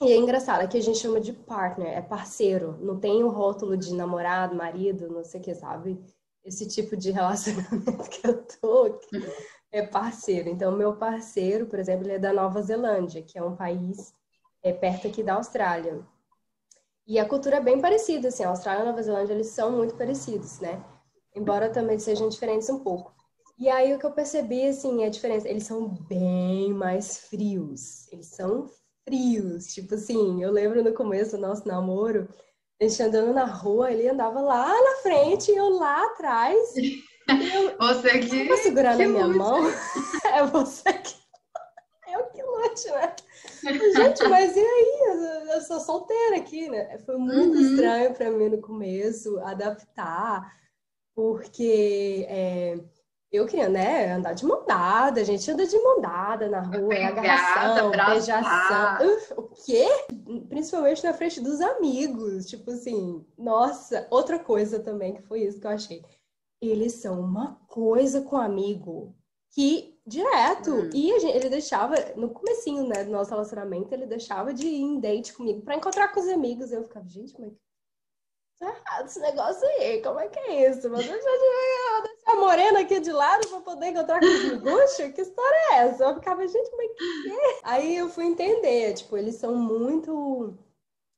e 0.00 0.10
é 0.10 0.16
engraçado, 0.16 0.62
aqui 0.62 0.78
a 0.78 0.82
gente 0.82 0.98
chama 0.98 1.20
de 1.20 1.34
partner, 1.34 1.88
é 1.88 2.00
parceiro, 2.00 2.78
não 2.80 2.98
tem 2.98 3.22
o 3.22 3.28
rótulo 3.28 3.76
de 3.76 3.94
namorado, 3.94 4.56
marido, 4.56 5.10
não 5.10 5.22
sei 5.22 5.38
o 5.38 5.44
que, 5.44 5.54
sabe? 5.54 6.02
Esse 6.42 6.66
tipo 6.66 6.96
de 6.96 7.10
relacionamento 7.12 8.08
que 8.08 8.26
eu 8.26 8.42
tô 8.42 8.84
aqui 8.84 9.22
é 9.70 9.82
parceiro. 9.86 10.48
Então, 10.48 10.72
meu 10.72 10.96
parceiro, 10.96 11.66
por 11.66 11.78
exemplo, 11.78 12.06
ele 12.06 12.14
é 12.14 12.18
da 12.18 12.32
Nova 12.32 12.62
Zelândia, 12.62 13.20
que 13.20 13.36
é 13.38 13.44
um 13.44 13.54
país 13.54 14.14
é, 14.62 14.72
perto 14.72 15.08
aqui 15.08 15.22
da 15.22 15.34
Austrália. 15.34 16.00
E 17.10 17.18
a 17.18 17.24
cultura 17.24 17.56
é 17.56 17.60
bem 17.60 17.80
parecida, 17.80 18.28
assim, 18.28 18.44
a 18.44 18.50
Austrália 18.50 18.78
e 18.78 18.82
a 18.82 18.86
Nova 18.86 19.02
Zelândia, 19.02 19.34
eles 19.34 19.48
são 19.48 19.72
muito 19.72 19.96
parecidos, 19.96 20.60
né? 20.60 20.80
Embora 21.34 21.68
também 21.68 21.98
sejam 21.98 22.28
diferentes 22.28 22.70
um 22.70 22.78
pouco. 22.78 23.12
E 23.58 23.68
aí 23.68 23.92
o 23.92 23.98
que 23.98 24.06
eu 24.06 24.12
percebi, 24.12 24.68
assim, 24.68 25.02
é 25.02 25.06
a 25.06 25.10
diferença. 25.10 25.48
Eles 25.48 25.64
são 25.64 25.88
bem 25.88 26.72
mais 26.72 27.18
frios. 27.18 28.06
Eles 28.12 28.26
são 28.26 28.70
frios. 29.04 29.74
Tipo 29.74 29.96
assim, 29.96 30.40
eu 30.40 30.52
lembro 30.52 30.84
no 30.84 30.94
começo 30.94 31.32
do 31.32 31.42
nosso 31.42 31.66
namoro, 31.66 32.28
a 32.80 32.86
gente 32.86 33.02
andando 33.02 33.34
na 33.34 33.44
rua, 33.44 33.90
ele 33.90 34.08
andava 34.08 34.40
lá 34.40 34.68
na 34.68 35.02
frente 35.02 35.50
e 35.50 35.56
eu 35.56 35.68
lá 35.68 36.06
atrás. 36.06 36.74
Eu, 37.28 37.76
você 37.76 38.18
que. 38.20 38.48
Tava 38.48 38.62
segurando 38.62 39.02
a 39.02 39.08
minha 39.08 39.28
mão. 39.28 39.62
é 40.32 40.44
você 40.46 40.92
que. 40.92 41.14
Eu 42.12 42.24
que 42.26 42.42
lute, 42.42 42.90
né? 42.90 43.14
Gente, 43.94 44.28
mas 44.28 44.56
e 44.56 44.60
aí? 44.60 44.99
Eu 45.22 45.60
sou 45.62 45.80
solteira 45.80 46.36
aqui, 46.36 46.68
né? 46.68 46.98
Foi 47.00 47.16
muito 47.16 47.56
uhum. 47.56 47.60
estranho 47.60 48.14
para 48.14 48.30
mim 48.30 48.48
no 48.48 48.60
começo 48.60 49.38
adaptar, 49.40 50.56
porque 51.14 52.26
é, 52.28 52.78
eu 53.32 53.46
queria, 53.46 53.68
né, 53.68 54.12
andar 54.12 54.32
de 54.32 54.44
mão 54.44 54.66
dada, 54.66 55.20
a 55.20 55.24
gente 55.24 55.48
anda 55.48 55.64
de 55.64 55.78
mão 55.78 56.00
dada 56.00 56.48
na 56.48 56.62
rua, 56.62 56.94
agarração, 56.94 57.90
beijação. 57.90 59.06
Uf, 59.06 59.34
o 59.36 59.42
quê? 59.64 59.86
Principalmente 60.48 61.04
na 61.04 61.14
frente 61.14 61.40
dos 61.40 61.60
amigos. 61.60 62.46
Tipo 62.46 62.72
assim, 62.72 63.24
nossa, 63.38 64.06
outra 64.10 64.38
coisa 64.38 64.80
também 64.80 65.14
que 65.14 65.22
foi 65.22 65.42
isso 65.42 65.60
que 65.60 65.66
eu 65.66 65.70
achei. 65.70 66.04
Eles 66.60 66.94
são 66.94 67.20
uma 67.20 67.60
coisa 67.68 68.22
com 68.22 68.36
amigo 68.36 69.14
que 69.50 69.98
direto. 70.06 70.72
Hum. 70.72 70.90
E 70.92 71.20
gente, 71.20 71.36
ele 71.36 71.48
deixava, 71.48 71.94
no 72.16 72.30
comecinho, 72.30 72.86
né, 72.86 73.04
do 73.04 73.10
nosso 73.10 73.30
relacionamento, 73.30 73.92
ele 73.92 74.06
deixava 74.06 74.52
de 74.52 74.66
ir 74.66 74.80
em 74.80 75.00
date 75.00 75.32
comigo 75.32 75.62
para 75.62 75.76
encontrar 75.76 76.08
com 76.08 76.20
os 76.20 76.28
amigos. 76.28 76.72
Eu 76.72 76.84
ficava, 76.84 77.08
gente, 77.08 77.32
como 77.32 77.46
é 77.46 77.50
que 77.50 77.56
tá 78.58 78.66
errado 78.66 79.06
esse 79.06 79.20
negócio 79.20 79.66
aí? 79.66 80.02
Como 80.02 80.20
é 80.20 80.28
que 80.28 80.38
é 80.38 80.70
isso? 80.70 80.90
Mas 80.90 81.06
deixa 81.06 81.28
eu 81.28 82.02
deixar 82.02 82.32
a 82.32 82.36
morena 82.36 82.80
aqui 82.80 83.00
de 83.00 83.12
lado 83.12 83.48
para 83.48 83.60
poder 83.60 83.86
encontrar 83.86 84.20
com 84.20 84.26
os 84.26 84.44
amigos? 84.52 84.96
Que 85.14 85.20
história 85.20 85.56
é 85.70 85.74
essa? 85.78 86.04
Eu 86.04 86.14
ficava, 86.14 86.46
gente, 86.46 86.70
como 86.70 86.82
é 86.82 86.88
que 86.88 87.30
é? 87.30 87.60
Aí 87.62 87.96
eu 87.96 88.08
fui 88.08 88.26
entender, 88.26 88.94
tipo, 88.94 89.16
eles 89.16 89.36
são 89.36 89.54
muito 89.54 90.56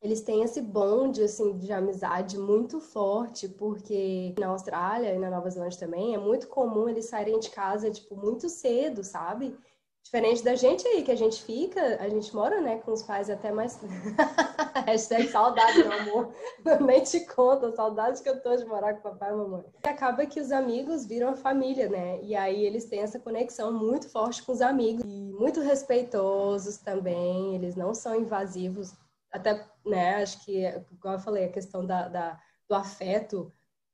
eles 0.03 0.21
têm 0.21 0.43
esse 0.43 0.61
bonde 0.61 1.23
assim 1.23 1.57
de 1.57 1.73
amizade 1.73 2.37
muito 2.37 2.81
forte, 2.81 3.49
porque 3.49 4.35
na 4.37 4.49
Austrália 4.49 5.15
e 5.15 5.19
na 5.19 5.31
Nova 5.31 5.49
Zelândia 5.49 5.79
também 5.79 6.15
é 6.15 6.19
muito 6.19 6.49
comum 6.49 6.89
eles 6.89 7.07
saírem 7.07 7.39
de 7.39 7.51
casa 7.51 7.91
tipo 7.91 8.17
muito 8.17 8.49
cedo, 8.49 9.05
sabe? 9.05 9.57
Diferente 10.05 10.43
da 10.43 10.57
gente 10.57 10.87
aí, 10.89 11.05
que 11.05 11.13
a 11.13 11.17
gente 11.17 11.45
fica, 11.45 11.81
a 12.01 12.09
gente 12.09 12.35
mora, 12.35 12.61
né, 12.61 12.79
com 12.79 12.93
os 12.93 13.05
pais 13.05 13.31
até 13.31 13.53
mais. 13.53 13.79
Hashtag 14.85 15.29
saudade, 15.29 15.79
meu 15.79 15.93
amor. 15.93 16.33
Nem 16.85 17.03
te 17.05 17.21
conta, 17.21 17.71
saudade 17.71 18.21
que 18.21 18.29
eu 18.29 18.43
tô 18.43 18.57
de 18.57 18.65
morar 18.65 18.95
com 18.95 19.09
papai 19.09 19.31
e 19.31 19.37
mamãe. 19.37 19.65
E 19.85 19.89
acaba 19.89 20.27
que 20.27 20.41
os 20.41 20.51
amigos 20.51 21.07
viram 21.07 21.29
a 21.29 21.37
família, 21.37 21.89
né? 21.89 22.21
E 22.21 22.35
aí 22.35 22.67
eles 22.67 22.87
têm 22.87 23.01
essa 23.01 23.21
conexão 23.21 23.73
muito 23.73 24.09
forte 24.09 24.43
com 24.43 24.51
os 24.51 24.61
amigos. 24.61 25.05
E 25.07 25.33
muito 25.33 25.61
respeitosos 25.61 26.79
também, 26.79 27.55
eles 27.55 27.77
não 27.77 27.95
são 27.95 28.17
invasivos 28.17 28.93
até, 29.33 29.67
né, 29.85 30.23
acho 30.23 30.45
que, 30.45 30.65
igual 30.93 31.15
eu 31.15 31.21
falei, 31.21 31.45
a 31.45 31.53
questão 31.53 31.85
da, 31.85 32.09
da 32.09 32.41
do 32.69 32.75
afeto, 32.75 33.53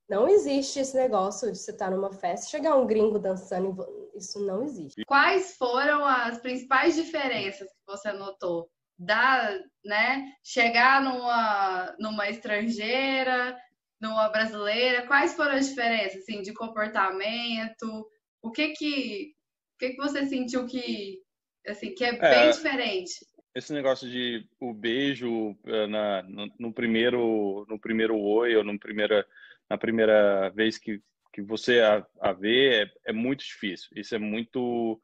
não 0.09 0.29
existe 0.29 0.79
esse 0.79 0.97
negócio 0.97 1.51
de 1.53 1.59
você 1.59 1.71
estar 1.73 1.87
tá 1.87 1.91
numa 1.91 2.13
festa, 2.13 2.51
chegar 2.51 2.77
um 2.77 2.87
gringo 2.87 3.19
dançando, 3.19 3.77
isso 4.15 4.41
não 4.45 4.63
existe. 4.63 5.05
Quais 5.05 5.57
foram 5.57 6.05
as 6.05 6.39
principais 6.39 6.95
diferenças 6.95 7.69
que 7.69 7.87
você 7.87 8.13
notou? 8.13 8.71
Da, 8.97 9.57
né, 9.85 10.33
chegar 10.43 11.03
numa, 11.03 11.95
numa 12.01 12.29
estrangeira, 12.29 13.57
numa 14.01 14.29
brasileira, 14.29 15.07
quais 15.07 15.35
foram 15.35 15.53
as 15.53 15.69
diferenças, 15.69 16.23
assim, 16.23 16.43
de 16.43 16.53
comportamento? 16.53 18.09
O 18.43 18.51
que 18.51 18.71
que, 18.71 19.35
o 19.75 19.79
que, 19.79 19.91
que 19.91 19.97
você 19.97 20.27
sentiu 20.27 20.67
que, 20.67 21.23
assim, 21.67 21.95
que 21.95 22.05
é, 22.05 22.09
é 22.09 22.19
bem 22.19 22.51
diferente? 22.51 23.13
Esse 23.59 23.73
negócio 23.73 24.09
de 24.09 24.47
o 24.61 24.73
beijo 24.73 25.57
eh, 25.67 25.87
na, 25.87 26.23
no, 26.23 26.53
no, 26.59 26.73
primeiro 26.73 27.67
no 27.69 27.79
primeiro 27.79 28.17
oi 28.17 28.57
ou 28.57 28.65
no 28.65 28.79
primeira, 28.79 29.27
na 29.69 29.77
primeira 29.77 30.49
vez 30.51 30.79
que, 30.79 31.03
que 31.33 31.43
você 31.43 31.81
a, 31.81 32.07
a 32.21 32.33
vê 32.33 32.83
é, 32.83 32.91
é 33.07 33.13
muito 33.13 33.45
difícil. 33.45 33.91
Isso 33.97 34.15
é 34.15 34.19
muito 34.19 35.01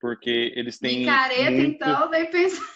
porque 0.00 0.52
eles 0.56 0.78
têm. 0.78 1.00
Micareta, 1.00 1.50
muito... 1.50 1.74
então, 1.74 2.10
nem 2.10 2.30
pensar. 2.30 2.66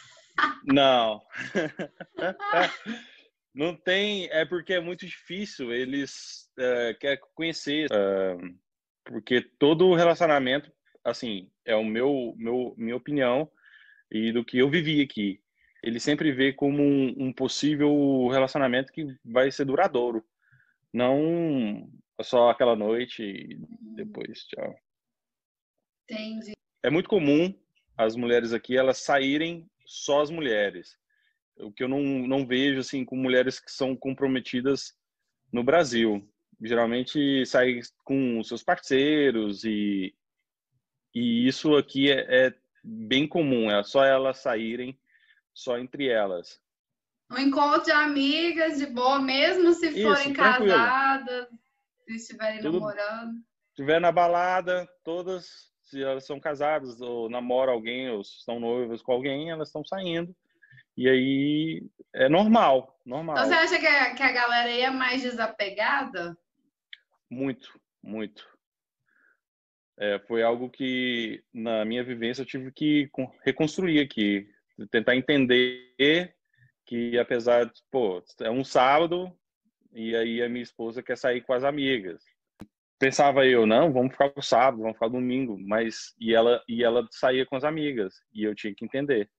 Não. 0.64 1.22
Não 3.54 3.74
tem, 3.76 4.28
é 4.32 4.44
porque 4.44 4.74
é 4.74 4.80
muito 4.80 5.06
difícil. 5.06 5.72
Eles 5.72 6.50
uh, 6.58 6.98
querem 6.98 7.20
conhecer, 7.36 7.86
uh, 7.86 8.58
porque 9.04 9.40
todo 9.40 9.94
relacionamento, 9.94 10.72
assim, 11.04 11.48
é 11.64 11.76
o 11.76 11.84
meu, 11.84 12.34
meu 12.36 12.74
minha 12.76 12.96
opinião 12.96 13.48
e 14.10 14.32
do 14.32 14.44
que 14.44 14.58
eu 14.58 14.70
vivi 14.70 15.00
aqui. 15.00 15.40
Ele 15.82 16.00
sempre 16.00 16.32
vê 16.32 16.52
como 16.52 16.82
um, 16.82 17.26
um 17.26 17.32
possível 17.32 18.28
relacionamento 18.28 18.92
que 18.92 19.06
vai 19.24 19.50
ser 19.50 19.66
duradouro, 19.66 20.24
não 20.92 21.90
só 22.22 22.50
aquela 22.50 22.74
noite 22.74 23.22
e 23.22 23.58
depois 23.94 24.46
tchau. 24.46 24.74
Entendi. 26.08 26.52
É 26.82 26.90
muito 26.90 27.08
comum 27.08 27.52
as 27.96 28.16
mulheres 28.16 28.52
aqui 28.52 28.76
elas 28.76 28.98
saírem 28.98 29.68
só 29.84 30.22
as 30.22 30.30
mulheres. 30.30 30.96
O 31.58 31.70
que 31.70 31.84
eu 31.84 31.88
não, 31.88 32.00
não 32.00 32.46
vejo 32.46 32.80
assim 32.80 33.04
com 33.04 33.16
mulheres 33.16 33.60
que 33.60 33.70
são 33.70 33.94
comprometidas 33.94 34.94
no 35.52 35.62
Brasil. 35.62 36.28
Geralmente 36.62 37.44
saem 37.46 37.80
com 38.04 38.42
seus 38.42 38.62
parceiros 38.62 39.64
e 39.64 40.14
e 41.14 41.46
isso 41.46 41.76
aqui 41.76 42.10
é, 42.10 42.46
é 42.46 42.54
bem 42.84 43.26
comum, 43.26 43.70
é 43.70 43.82
só 43.82 44.04
elas 44.04 44.38
saírem 44.38 44.98
só 45.54 45.78
entre 45.78 46.08
elas. 46.08 46.60
Um 47.30 47.38
encontro 47.38 47.84
de 47.84 47.92
amigas 47.92 48.78
de 48.78 48.86
boa, 48.86 49.18
mesmo 49.18 49.72
se 49.72 49.88
Isso, 49.88 50.02
forem 50.02 50.34
tranquilo. 50.34 50.76
casadas, 50.76 51.48
se 52.04 52.16
estiverem 52.16 52.60
Tudo, 52.60 52.80
namorando. 52.80 53.38
Estiver 53.70 54.00
na 54.00 54.12
balada, 54.12 54.86
todas, 55.02 55.72
se 55.82 56.02
elas 56.02 56.26
são 56.26 56.38
casadas 56.38 57.00
ou 57.00 57.30
namoram 57.30 57.72
alguém 57.72 58.10
ou 58.10 58.20
estão 58.20 58.60
noivas 58.60 59.02
com 59.02 59.12
alguém, 59.12 59.50
elas 59.50 59.68
estão 59.68 59.84
saindo 59.84 60.34
E 60.96 61.08
aí 61.08 61.82
é 62.12 62.28
normal, 62.28 63.00
normal. 63.04 63.36
Então 63.36 63.48
você 63.48 63.54
acha 63.54 63.78
que 63.78 63.86
a, 63.86 64.14
que 64.14 64.22
a 64.22 64.32
galera 64.32 64.68
aí 64.68 64.82
é 64.82 64.90
mais 64.90 65.22
desapegada? 65.22 66.36
Muito, 67.30 67.80
muito. 68.02 68.53
É, 69.96 70.18
foi 70.20 70.42
algo 70.42 70.68
que, 70.68 71.42
na 71.52 71.84
minha 71.84 72.02
vivência, 72.02 72.42
eu 72.42 72.46
tive 72.46 72.72
que 72.72 73.08
reconstruir 73.44 74.00
aqui. 74.00 74.48
Tentar 74.90 75.14
entender 75.14 76.34
que, 76.84 77.18
apesar 77.18 77.66
de, 77.66 77.80
pô, 77.90 78.22
é 78.40 78.50
um 78.50 78.64
sábado 78.64 79.32
e 79.92 80.14
aí 80.16 80.42
a 80.42 80.48
minha 80.48 80.62
esposa 80.62 81.02
quer 81.02 81.16
sair 81.16 81.40
com 81.42 81.52
as 81.52 81.62
amigas. 81.62 82.22
Pensava 82.98 83.46
eu, 83.46 83.66
não, 83.66 83.92
vamos 83.92 84.12
ficar 84.12 84.32
no 84.34 84.42
sábado, 84.42 84.82
vamos 84.82 84.96
ficar 84.96 85.06
no 85.06 85.20
domingo, 85.20 85.58
mas 85.58 86.14
e 86.18 86.34
ela 86.34 86.62
e 86.68 86.82
ela 86.82 87.06
saía 87.10 87.46
com 87.46 87.56
as 87.56 87.64
amigas 87.64 88.14
e 88.32 88.44
eu 88.44 88.54
tinha 88.54 88.74
que 88.74 88.84
entender. 88.84 89.30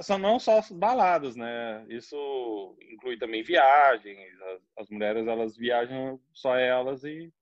São 0.00 0.18
não 0.18 0.40
só 0.40 0.60
baladas, 0.72 1.36
né? 1.36 1.86
Isso 1.88 2.76
inclui 2.92 3.16
também 3.16 3.42
viagens. 3.42 4.40
As, 4.42 4.60
as 4.78 4.90
mulheres 4.90 5.26
elas 5.26 5.56
viajam 5.56 6.20
só 6.32 6.56
elas 6.56 7.04
e 7.04 7.32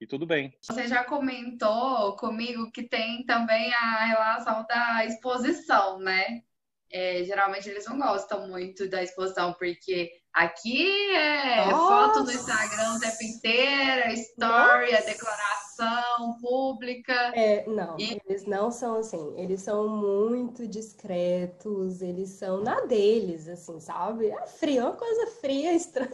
e 0.00 0.06
tudo 0.06 0.26
bem. 0.26 0.52
Você 0.62 0.86
já 0.86 1.04
comentou 1.04 2.16
comigo 2.16 2.70
que 2.70 2.82
tem 2.82 3.24
também 3.24 3.72
a 3.74 4.04
relação 4.06 4.64
da 4.66 5.04
exposição, 5.04 5.98
né? 5.98 6.42
É, 6.90 7.22
geralmente 7.24 7.68
eles 7.68 7.84
não 7.84 7.98
gostam 7.98 8.48
muito 8.48 8.88
da 8.88 9.02
exposição, 9.02 9.52
porque 9.52 10.10
aqui 10.32 11.10
é 11.10 11.66
Nossa. 11.66 11.76
foto 11.76 12.24
no 12.24 12.32
Instagram 12.32 12.94
o 12.94 13.00
tempo 13.00 13.22
inteiro, 13.22 14.00
é 14.04 14.14
story, 14.14 14.94
a 14.94 14.98
é 14.98 15.02
declaração 15.02 16.38
pública. 16.40 17.12
É, 17.34 17.66
não, 17.66 17.98
e... 17.98 18.18
eles 18.24 18.46
não 18.46 18.70
são 18.70 18.96
assim, 18.96 19.34
eles 19.38 19.60
são 19.60 19.86
muito 19.86 20.66
discretos, 20.66 22.00
eles 22.00 22.30
são 22.30 22.62
na 22.62 22.80
deles, 22.80 23.46
assim, 23.48 23.78
sabe? 23.80 24.30
É 24.30 24.46
frio, 24.46 24.80
é 24.80 24.84
uma 24.84 24.96
coisa 24.96 25.26
fria, 25.42 25.74
estranha. 25.74 26.10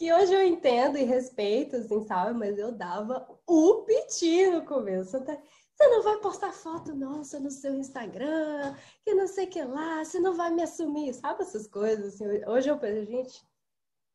Que 0.00 0.10
hoje 0.10 0.32
eu 0.32 0.42
entendo 0.46 0.96
e 0.96 1.04
respeito, 1.04 1.76
assim, 1.76 2.02
sabe? 2.06 2.32
Mas 2.32 2.56
eu 2.56 2.72
dava 2.72 3.28
o 3.46 3.82
piti 3.82 4.46
no 4.46 4.64
começo. 4.64 5.10
Você 5.10 5.88
não 5.88 6.02
vai 6.02 6.16
postar 6.20 6.52
foto 6.52 6.94
nossa 6.94 7.38
no 7.38 7.50
seu 7.50 7.74
Instagram, 7.74 8.74
que 9.04 9.12
não 9.12 9.26
sei 9.26 9.44
o 9.44 9.50
que 9.50 9.62
lá, 9.62 10.02
você 10.02 10.18
não 10.18 10.34
vai 10.34 10.50
me 10.52 10.62
assumir, 10.62 11.12
sabe 11.12 11.42
essas 11.42 11.66
coisas? 11.66 12.14
Assim, 12.14 12.24
hoje 12.46 12.70
eu 12.70 12.78
penso, 12.78 13.10
gente, 13.10 13.42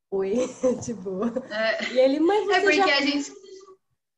oi, 0.09 0.33
tipo. 0.83 1.25
É, 1.53 1.93
e 1.93 1.99
ele, 1.99 2.19
mas 2.19 2.49
É 2.49 2.61
porque 2.61 2.77
já... 2.77 2.85
a 2.85 3.01
gente. 3.01 3.31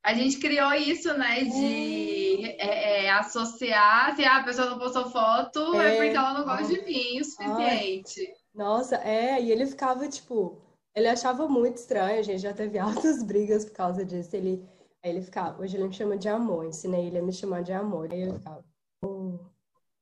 A 0.02 0.14
gente 0.14 0.38
criou 0.38 0.72
isso, 0.72 1.12
né? 1.18 1.44
De 1.44 2.46
é. 2.46 2.66
É, 2.66 3.04
é 3.04 3.10
associar, 3.10 4.16
se 4.16 4.24
a 4.24 4.42
pessoa 4.42 4.70
não 4.70 4.78
postou 4.78 5.10
foto, 5.10 5.78
é, 5.78 5.96
é 5.96 5.96
porque 5.96 6.16
ela 6.16 6.32
não 6.32 6.44
gosta 6.46 6.66
de 6.66 6.82
mim 6.82 7.20
o 7.20 7.24
suficiente. 7.26 8.20
Ai. 8.22 8.34
Nossa, 8.54 8.96
é, 9.04 9.42
e 9.42 9.52
ele 9.52 9.66
ficava, 9.66 10.08
tipo, 10.08 10.66
ele 10.98 11.08
achava 11.08 11.48
muito 11.48 11.76
estranho, 11.76 12.18
a 12.18 12.22
gente 12.22 12.40
já 12.40 12.52
teve 12.52 12.78
altas 12.78 13.22
brigas 13.22 13.64
por 13.64 13.72
causa 13.72 14.04
disso. 14.04 14.34
Ele, 14.34 14.68
aí 15.02 15.10
ele 15.10 15.22
ficava, 15.22 15.60
hoje 15.62 15.76
ele 15.76 15.88
me 15.88 15.94
chama 15.94 16.16
de 16.16 16.28
amor, 16.28 16.66
ensinei 16.66 17.06
ele 17.06 17.18
a 17.18 17.22
me 17.22 17.32
chamar 17.32 17.62
de 17.62 17.72
amor. 17.72 18.12
Aí 18.12 18.22
ele 18.22 18.34
ficava, 18.34 18.64
oh, 19.04 19.38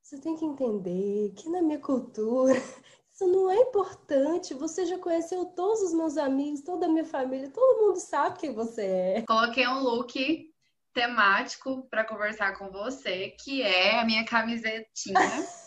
você 0.02 0.18
tem 0.18 0.36
que 0.36 0.44
entender 0.44 1.32
que 1.36 1.48
na 1.48 1.60
minha 1.60 1.78
cultura 1.78 2.54
isso 3.12 3.26
não 3.26 3.50
é 3.50 3.56
importante. 3.56 4.54
Você 4.54 4.86
já 4.86 4.98
conheceu 4.98 5.44
todos 5.44 5.82
os 5.82 5.92
meus 5.92 6.16
amigos, 6.16 6.62
toda 6.62 6.86
a 6.86 6.88
minha 6.88 7.04
família, 7.04 7.50
todo 7.50 7.86
mundo 7.86 8.00
sabe 8.00 8.38
quem 8.38 8.54
você 8.54 8.82
é. 8.82 9.22
Coloquei 9.22 9.66
um 9.68 9.80
look 9.80 10.52
temático 10.94 11.86
para 11.90 12.04
conversar 12.04 12.58
com 12.58 12.70
você, 12.70 13.28
que 13.42 13.60
é 13.60 13.98
a 13.98 14.04
minha 14.04 14.24
camisetinha. 14.24 15.14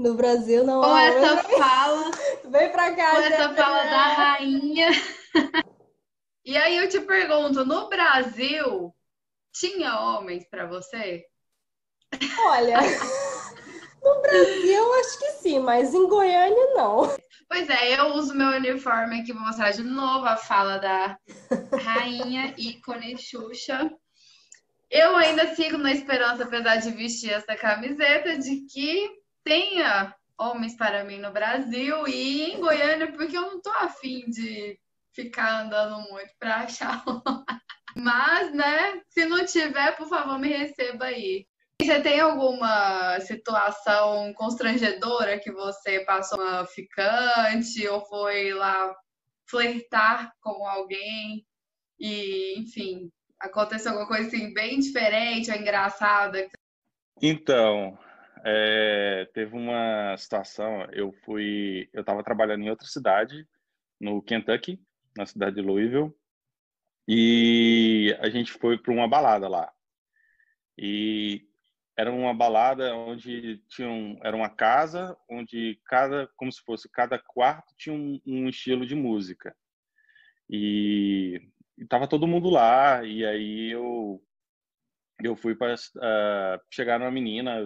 No 0.00 0.14
Brasil 0.14 0.64
não 0.64 0.80
Com 0.80 0.96
essa 0.96 1.42
fala. 1.44 2.10
Vem 2.48 2.72
pra 2.72 2.96
cá, 2.96 3.10
Com 3.10 3.18
essa 3.18 3.54
fala 3.54 3.82
da 3.84 4.02
rainha. 4.08 4.88
E 6.42 6.56
aí 6.56 6.78
eu 6.78 6.88
te 6.88 6.98
pergunto, 7.02 7.66
no 7.66 7.88
Brasil 7.90 8.92
tinha 9.52 10.00
homens 10.00 10.48
para 10.48 10.66
você? 10.66 11.22
Olha, 12.46 12.78
no 14.02 14.22
Brasil 14.22 14.94
acho 14.94 15.18
que 15.18 15.30
sim, 15.32 15.60
mas 15.60 15.92
em 15.92 16.08
Goiânia 16.08 16.74
não. 16.74 17.14
Pois 17.46 17.68
é, 17.68 18.00
eu 18.00 18.14
uso 18.14 18.34
meu 18.34 18.48
uniforme 18.48 19.20
aqui, 19.20 19.34
vou 19.34 19.42
mostrar 19.42 19.70
de 19.70 19.82
novo 19.82 20.24
a 20.24 20.36
fala 20.38 20.78
da 20.78 21.18
rainha 21.84 22.54
ícone 22.56 23.18
Xuxa. 23.18 23.92
Eu 24.90 25.14
ainda 25.14 25.54
sigo 25.54 25.76
na 25.76 25.92
esperança, 25.92 26.44
apesar 26.44 26.76
de 26.76 26.90
vestir 26.90 27.32
essa 27.32 27.54
camiseta, 27.54 28.38
de 28.38 28.62
que 28.62 29.20
tenha 29.44 30.14
homens 30.38 30.76
para 30.76 31.04
mim 31.04 31.18
no 31.18 31.32
Brasil 31.32 32.06
e 32.08 32.52
em 32.52 32.60
Goiânia, 32.60 33.12
porque 33.12 33.36
eu 33.36 33.42
não 33.42 33.60
tô 33.60 33.70
afim 33.70 34.28
de 34.30 34.78
ficar 35.12 35.62
andando 35.62 36.00
muito 36.08 36.32
para 36.38 36.60
achar 36.60 37.04
Mas, 37.96 38.54
né, 38.54 39.00
se 39.08 39.26
não 39.26 39.44
tiver, 39.44 39.96
por 39.96 40.08
favor, 40.08 40.38
me 40.38 40.48
receba 40.48 41.06
aí. 41.06 41.44
Você 41.82 42.00
tem 42.00 42.20
alguma 42.20 43.18
situação 43.20 44.32
constrangedora 44.34 45.40
que 45.40 45.50
você 45.50 46.00
passou 46.04 46.38
uma 46.38 46.64
ficante 46.66 47.88
ou 47.88 48.04
foi 48.06 48.52
lá 48.52 48.94
flertar 49.48 50.30
com 50.40 50.64
alguém 50.66 51.44
e, 51.98 52.60
enfim, 52.60 53.10
aconteceu 53.40 53.92
alguma 53.92 54.06
coisa 54.06 54.28
assim 54.28 54.52
bem 54.52 54.78
diferente 54.78 55.50
ou 55.50 55.56
engraçada? 55.56 56.48
Então, 57.20 57.98
é, 58.44 59.28
teve 59.34 59.56
uma 59.56 60.16
situação, 60.16 60.84
eu 60.92 61.12
fui, 61.24 61.88
eu 61.92 62.00
estava 62.00 62.22
trabalhando 62.22 62.62
em 62.64 62.70
outra 62.70 62.86
cidade, 62.86 63.46
no 64.00 64.22
Kentucky, 64.22 64.80
na 65.16 65.26
cidade 65.26 65.56
de 65.56 65.62
Louisville, 65.62 66.12
e 67.06 68.16
a 68.20 68.30
gente 68.30 68.52
foi 68.52 68.78
para 68.78 68.92
uma 68.92 69.08
balada 69.08 69.48
lá. 69.48 69.72
E 70.78 71.46
era 71.96 72.10
uma 72.10 72.32
balada 72.32 72.94
onde 72.94 73.58
tinha 73.68 73.88
um, 73.88 74.18
era 74.22 74.34
uma 74.34 74.48
casa 74.48 75.16
onde 75.28 75.78
cada, 75.84 76.26
como 76.36 76.50
se 76.50 76.62
fosse 76.62 76.88
cada 76.88 77.18
quarto 77.18 77.74
tinha 77.76 77.94
um, 77.94 78.20
um 78.26 78.48
estilo 78.48 78.86
de 78.86 78.94
música. 78.94 79.54
E 80.48 81.40
estava 81.78 82.08
todo 82.08 82.26
mundo 82.26 82.48
lá 82.48 83.04
e 83.04 83.24
aí 83.24 83.70
eu 83.70 84.22
eu 85.22 85.36
fui 85.36 85.54
para 85.54 85.74
uh, 85.74 86.60
chegar 86.70 86.98
numa 86.98 87.10
menina 87.10 87.60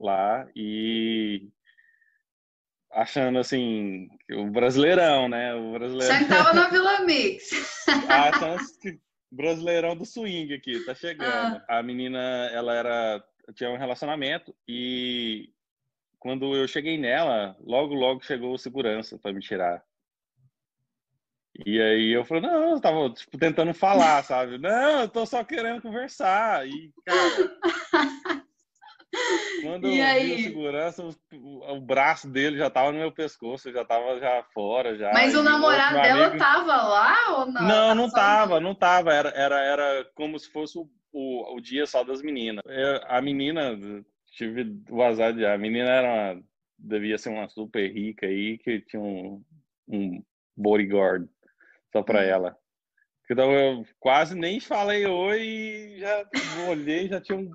lá 0.00 0.48
e 0.54 1.48
achando 2.92 3.38
assim 3.38 4.08
o 4.30 4.46
brasileirão, 4.46 5.28
né? 5.28 5.54
O 5.54 5.72
brasileirão. 5.72 6.14
Já 6.14 6.22
estava 6.22 6.52
na 6.52 6.68
Vila 6.68 7.00
Mix. 7.00 7.50
achando 8.08 8.62
brasileirão 9.30 9.96
do 9.96 10.06
swing 10.06 10.54
aqui, 10.54 10.84
tá 10.84 10.94
chegando. 10.94 11.62
Ah. 11.68 11.78
A 11.78 11.82
menina, 11.82 12.18
ela 12.52 12.74
era 12.74 13.24
tinha 13.54 13.70
um 13.70 13.78
relacionamento 13.78 14.54
e 14.66 15.50
quando 16.18 16.54
eu 16.54 16.68
cheguei 16.68 16.98
nela, 16.98 17.56
logo 17.60 17.94
logo 17.94 18.24
chegou 18.24 18.52
o 18.52 18.58
segurança 18.58 19.18
para 19.18 19.32
me 19.32 19.40
tirar. 19.40 19.82
E 21.66 21.80
aí 21.80 22.12
eu 22.12 22.24
falei, 22.24 22.42
não, 22.42 22.70
eu 22.70 22.80
tava 22.80 23.10
tipo, 23.10 23.36
tentando 23.36 23.74
falar, 23.74 24.22
sabe? 24.22 24.58
Não, 24.58 25.00
eu 25.00 25.08
tô 25.08 25.26
só 25.26 25.42
querendo 25.42 25.82
conversar. 25.82 26.68
E, 26.68 26.92
cara, 27.04 27.58
quando 29.62 29.88
e 29.88 29.98
eu 29.98 30.04
aí? 30.04 30.26
vi 30.26 30.34
o 30.34 30.44
segurança, 30.44 31.02
o, 31.32 31.76
o, 31.76 31.80
braço 31.80 32.28
dele 32.28 32.58
já 32.58 32.70
tava 32.70 32.92
no 32.92 32.98
meu 32.98 33.12
pescoço, 33.12 33.72
já 33.72 33.84
tava 33.84 34.18
já 34.18 34.42
fora. 34.52 34.96
Já. 34.96 35.12
Mas 35.12 35.34
o 35.34 35.42
namorado 35.42 36.00
dela 36.00 36.26
amigo... 36.26 36.38
tava 36.38 36.76
lá 36.76 37.38
ou 37.38 37.46
não? 37.46 37.62
Não, 37.62 37.94
não 37.94 38.10
tava, 38.10 38.60
não 38.60 38.74
tava. 38.74 39.12
Era, 39.12 39.30
era, 39.30 39.60
era 39.60 40.04
como 40.14 40.38
se 40.38 40.50
fosse 40.50 40.78
o, 40.78 40.88
o, 41.12 41.56
o 41.56 41.60
dia 41.60 41.86
só 41.86 42.04
das 42.04 42.22
meninas. 42.22 42.62
Eu, 42.66 43.00
a 43.06 43.20
menina, 43.20 43.78
tive 44.32 44.76
o 44.90 45.02
azar 45.02 45.32
de. 45.32 45.44
A 45.44 45.56
menina 45.56 45.88
era 45.88 46.08
uma, 46.08 46.42
devia 46.78 47.18
ser 47.18 47.30
uma 47.30 47.48
super 47.48 47.90
rica 47.90 48.26
aí, 48.26 48.58
que 48.58 48.80
tinha 48.82 49.02
um, 49.02 49.42
um 49.88 50.22
bodyguard 50.56 51.28
só 51.92 52.02
para 52.02 52.20
hum. 52.20 52.24
ela. 52.24 52.56
Então 53.30 53.52
eu 53.52 53.84
quase 54.00 54.34
nem 54.34 54.58
falei 54.58 55.04
oi 55.04 55.96
já 55.98 56.26
olhei, 56.70 57.08
já 57.08 57.20
tinha 57.20 57.36
um, 57.36 57.50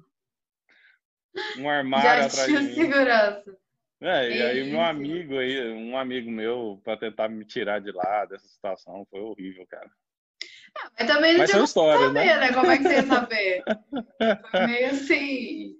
um 1.57 1.69
armário 1.69 2.21
já 2.21 2.25
atrás 2.25 2.47
de 2.47 2.59
mim. 2.59 2.73
segurança. 2.75 3.57
É, 4.01 4.29
e 4.29 4.41
aí 4.41 4.69
meu 4.69 4.81
amigo 4.81 5.37
aí, 5.37 5.71
um 5.71 5.97
amigo 5.97 6.29
meu, 6.29 6.81
para 6.83 6.97
tentar 6.97 7.29
me 7.29 7.45
tirar 7.45 7.79
de 7.79 7.91
lá 7.91 8.25
dessa 8.25 8.45
situação, 8.45 9.07
foi 9.09 9.21
horrível, 9.21 9.65
cara. 9.65 9.89
Ah, 10.75 10.91
mas 10.99 11.07
também 11.07 11.33
não 11.33 11.39
mas 11.39 11.51
tinha 11.51 11.63
história, 11.63 12.07
saber, 12.07 12.13
né? 12.13 12.39
né? 12.39 12.53
Como 12.53 12.71
é 12.71 12.77
que 12.77 12.83
você 12.83 12.95
ia 12.95 13.03
saber? 13.05 13.63
Foi 14.51 14.67
meio 14.67 14.89
assim. 14.89 15.75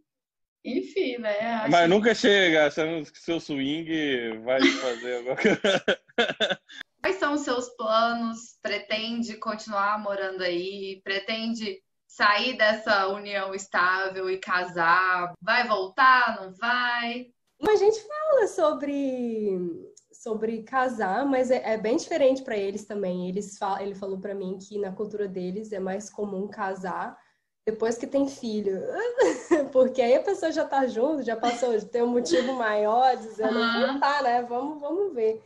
Enfim, 0.63 1.17
né? 1.17 1.39
Acho 1.39 1.71
mas 1.71 1.89
nunca 1.89 2.15
chega 2.15 2.67
achando 2.67 3.11
que 3.11 3.19
seu 3.19 3.39
swing 3.39 4.37
vai 4.45 4.61
fazer 4.61 5.17
alguma 5.17 5.35
coisa. 5.35 6.69
Quais 7.01 7.17
são 7.17 7.33
os 7.33 7.41
seus 7.41 7.69
planos? 7.75 8.57
Pretende 8.61 9.35
continuar 9.35 9.99
morando 9.99 10.41
aí? 10.41 11.01
Pretende 11.03 11.81
sair 12.15 12.57
dessa 12.57 13.07
união 13.07 13.53
estável 13.53 14.29
e 14.29 14.37
casar? 14.37 15.33
Vai 15.41 15.67
voltar? 15.67 16.41
Não 16.41 16.53
vai? 16.53 17.27
A 17.67 17.75
gente 17.75 17.99
fala 18.01 18.47
sobre 18.47 19.91
sobre 20.11 20.63
casar, 20.63 21.25
mas 21.25 21.51
é, 21.51 21.73
é 21.73 21.77
bem 21.77 21.97
diferente 21.97 22.43
para 22.43 22.55
eles 22.55 22.85
também. 22.85 23.27
Eles 23.27 23.57
fal, 23.57 23.79
ele 23.81 23.95
falou 23.95 24.19
para 24.19 24.33
mim 24.33 24.57
que 24.57 24.79
na 24.79 24.91
cultura 24.91 25.27
deles 25.27 25.73
é 25.73 25.79
mais 25.79 26.09
comum 26.09 26.47
casar 26.47 27.17
depois 27.65 27.97
que 27.97 28.07
tem 28.07 28.27
filho. 28.27 28.81
Porque 29.71 30.01
aí 30.01 30.15
a 30.15 30.23
pessoa 30.23 30.51
já 30.51 30.65
tá 30.65 30.85
junto, 30.87 31.23
já 31.23 31.35
passou, 31.35 31.77
de 31.77 31.85
ter 31.85 32.03
um 32.03 32.07
motivo 32.07 32.53
maior, 32.53 33.17
dizendo, 33.17 33.57
uhum. 33.57 33.99
tá, 33.99 34.21
né? 34.21 34.41
Vamos, 34.43 34.79
vamos 34.79 35.13
ver. 35.13 35.41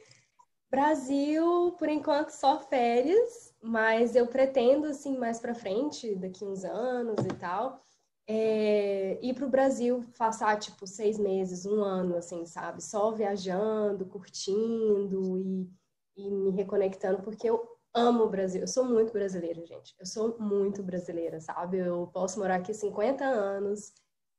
Brasil, 0.69 1.75
por 1.80 1.88
enquanto, 1.89 2.30
só 2.30 2.60
férias, 2.60 3.46
mas 3.67 4.15
eu 4.15 4.27
pretendo, 4.27 4.88
assim, 4.88 5.17
mais 5.17 5.39
para 5.39 5.53
frente, 5.53 6.15
daqui 6.15 6.45
uns 6.45 6.63
anos 6.63 7.25
e 7.25 7.34
tal, 7.36 7.82
é, 8.27 9.19
ir 9.21 9.34
para 9.34 9.45
o 9.45 9.49
Brasil 9.49 10.03
passar, 10.17 10.58
tipo, 10.60 10.86
seis 10.88 11.17
meses, 11.17 11.65
um 11.65 11.82
ano, 11.82 12.15
assim, 12.17 12.45
sabe? 12.45 12.84
Só 12.84 13.12
viajando, 13.12 14.06
curtindo 14.06 15.38
e, 15.38 15.69
e 16.17 16.32
me 16.32 16.51
reconectando, 16.51 17.21
porque 17.23 17.49
eu 17.49 17.67
amo 17.93 18.23
o 18.23 18.30
Brasil. 18.30 18.62
Eu 18.62 18.67
sou 18.67 18.86
muito 18.86 19.12
brasileira, 19.13 19.65
gente. 19.65 19.95
Eu 19.99 20.06
sou 20.06 20.38
muito 20.39 20.84
brasileira, 20.84 21.39
sabe? 21.41 21.77
Eu 21.77 22.08
posso 22.08 22.39
morar 22.39 22.56
aqui 22.56 22.73
50 22.73 23.25
anos, 23.25 23.93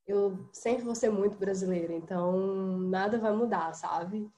eu 0.06 0.48
sempre 0.52 0.84
vou 0.84 0.94
ser 0.94 1.10
muito 1.10 1.36
brasileira, 1.36 1.92
então 1.92 2.78
nada 2.78 3.18
vai 3.18 3.32
mudar, 3.32 3.74
sabe? 3.74 4.30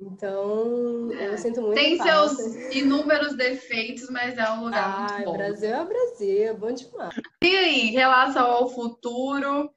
Então, 0.00 1.12
eu 1.12 1.36
sinto 1.36 1.60
muito 1.60 1.74
Tem 1.74 1.96
falta. 1.96 2.28
seus 2.28 2.74
inúmeros 2.74 3.34
defeitos, 3.34 4.08
mas 4.10 4.38
é 4.38 4.48
um 4.52 4.64
lugar 4.64 4.84
ah, 4.84 5.12
muito 5.12 5.24
bom. 5.24 5.36
Brasil 5.36 5.74
é 5.74 5.84
Brasil, 5.84 6.42
é 6.44 6.54
bom 6.54 6.72
demais. 6.72 7.14
E 7.42 7.56
aí, 7.56 7.80
em 7.88 7.92
relação 7.92 8.46
ao 8.46 8.68
futuro, 8.68 9.68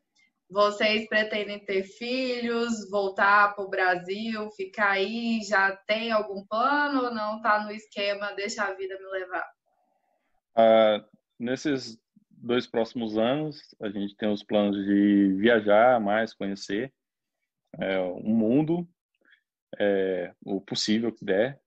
vocês 0.48 1.08
pretendem 1.08 1.66
ter 1.66 1.84
filhos, 1.84 2.88
voltar 2.92 3.56
para 3.56 3.64
o 3.64 3.70
Brasil, 3.70 4.52
ficar 4.52 4.92
aí? 4.92 5.42
Já 5.42 5.76
tem 5.88 6.12
algum 6.12 6.46
plano 6.46 7.06
ou 7.06 7.14
não 7.14 7.38
está 7.38 7.64
no 7.64 7.72
esquema, 7.72 8.34
deixa 8.34 8.64
a 8.64 8.74
vida 8.76 9.00
me 9.00 9.06
levar? 9.08 9.50
Uh, 10.56 11.04
nesses 11.40 11.98
dois 12.30 12.68
próximos 12.68 13.18
anos, 13.18 13.60
a 13.82 13.90
gente 13.90 14.16
tem 14.18 14.32
os 14.32 14.44
planos 14.44 14.86
de 14.86 15.34
viajar 15.40 16.00
mais, 16.00 16.34
conhecer 16.34 16.94
é, 17.80 18.00
o 18.00 18.20
mundo, 18.20 18.88
é, 19.80 20.34
o 20.44 20.60
possível 20.62 21.12
que 21.12 21.24
der, 21.26 21.60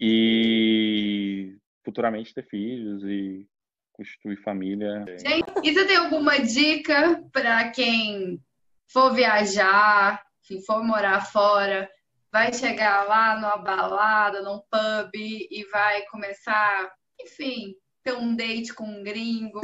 e 0.00 1.56
futuramente 1.84 2.34
ter 2.34 2.46
filhos 2.46 3.02
e 3.04 3.46
constituir 3.92 4.36
família. 4.42 5.04
Gente, 5.18 5.52
e 5.64 5.72
você 5.72 5.84
tem 5.86 5.96
alguma 5.96 6.38
dica 6.38 7.22
para 7.32 7.70
quem 7.70 8.40
for 8.86 9.12
viajar, 9.12 10.22
que 10.42 10.60
for 10.62 10.84
morar 10.84 11.20
fora, 11.26 11.90
vai 12.32 12.52
chegar 12.52 13.04
lá 13.04 13.36
numa 13.36 13.56
balada, 13.56 14.42
num 14.42 14.58
pub 14.58 15.10
e 15.14 15.64
vai 15.72 16.02
começar, 16.06 16.92
enfim, 17.20 17.74
ter 18.04 18.12
um 18.14 18.36
date 18.36 18.72
com 18.72 18.84
um 18.84 19.02
gringo? 19.02 19.60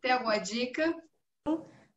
tem 0.00 0.12
alguma 0.12 0.38
dica? 0.38 0.94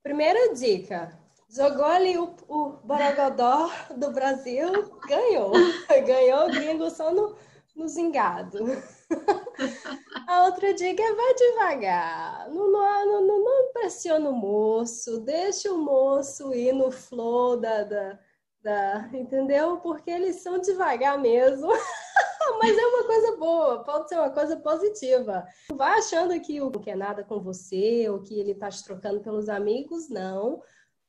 Primeira 0.04 0.54
dica, 0.54 1.18
Jogou 1.56 1.86
ali 1.86 2.18
o, 2.18 2.36
o 2.50 2.72
Borogodó 2.84 3.72
do 3.96 4.12
Brasil, 4.12 4.92
ganhou. 5.08 5.54
Ganhou 6.06 6.50
o 6.50 6.52
gringo 6.52 6.90
só 6.90 7.14
no, 7.14 7.34
no 7.74 7.88
zingado. 7.88 8.60
A 10.28 10.44
outra 10.44 10.74
dica 10.74 11.02
é 11.02 11.14
vai 11.14 11.34
devagar. 11.34 12.50
Não, 12.50 12.70
não, 12.70 13.22
não, 13.26 13.44
não 13.44 13.70
impressiona 13.70 14.30
o 14.30 14.34
moço, 14.34 15.22
deixa 15.22 15.72
o 15.72 15.78
moço 15.78 16.54
ir 16.54 16.74
no 16.74 16.92
flow 16.92 17.58
da, 17.58 17.86
da, 17.86 18.20
da 18.62 19.10
entendeu? 19.14 19.78
Porque 19.78 20.12
eles 20.12 20.42
são 20.42 20.60
devagar 20.60 21.18
mesmo. 21.18 21.70
Mas 22.62 22.78
é 22.78 22.86
uma 22.86 23.04
coisa 23.06 23.38
boa, 23.38 23.84
pode 23.84 24.10
ser 24.10 24.18
uma 24.18 24.30
coisa 24.30 24.58
positiva. 24.58 25.46
Não 25.70 25.78
vai 25.78 26.00
achando 26.00 26.38
que 26.42 26.62
o 26.62 26.70
que 26.70 26.92
é 26.92 26.96
nada 26.96 27.24
com 27.24 27.40
você, 27.40 28.10
ou 28.10 28.22
que 28.22 28.38
ele 28.38 28.52
está 28.52 28.70
te 28.70 28.84
trocando 28.84 29.22
pelos 29.22 29.48
amigos, 29.48 30.10
não 30.10 30.62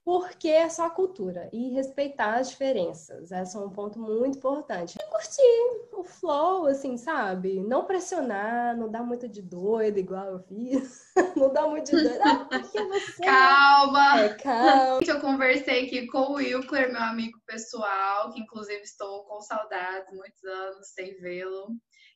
porque 0.07 0.47
é 0.47 0.69
só 0.69 0.87
a 0.87 0.91
cultura 0.91 1.51
e 1.53 1.71
respeitar 1.71 2.37
as 2.37 2.51
diferenças. 2.51 3.33
Esse 3.33 3.57
é 3.57 3.59
um 3.59 3.69
ponto 3.69 3.99
muito 3.99 4.39
importante. 4.39 4.95
E 4.95 5.11
curtir 5.11 5.91
o 5.95 6.05
flow, 6.05 6.67
assim, 6.67 6.97
sabe? 6.97 7.59
Não 7.59 7.85
pressionar, 7.85 8.77
não 8.77 8.89
dar 8.89 9.03
muito 9.03 9.29
de 9.29 9.43
doido, 9.43 9.99
igual 9.99 10.27
eu 10.27 10.39
fiz. 10.39 11.13
não 11.37 11.53
dar 11.53 11.67
muito 11.67 11.91
de 11.91 12.05
doido. 12.05 12.21
Ah, 12.23 12.45
porque 12.49 12.85
você. 12.85 13.25
Calma! 13.25 14.21
É, 14.21 14.29
calma. 14.35 15.01
Eu 15.05 15.21
conversei 15.21 15.87
aqui 15.87 16.07
com 16.07 16.19
o 16.19 16.35
Wilker, 16.35 16.93
meu 16.93 17.03
amigo 17.03 17.41
pessoal, 17.45 18.31
que 18.31 18.41
inclusive 18.41 18.83
estou 18.83 19.25
com 19.25 19.41
saudades, 19.41 20.15
muitos 20.15 20.45
anos 20.45 20.87
sem 20.95 21.21
vê-lo. 21.21 21.67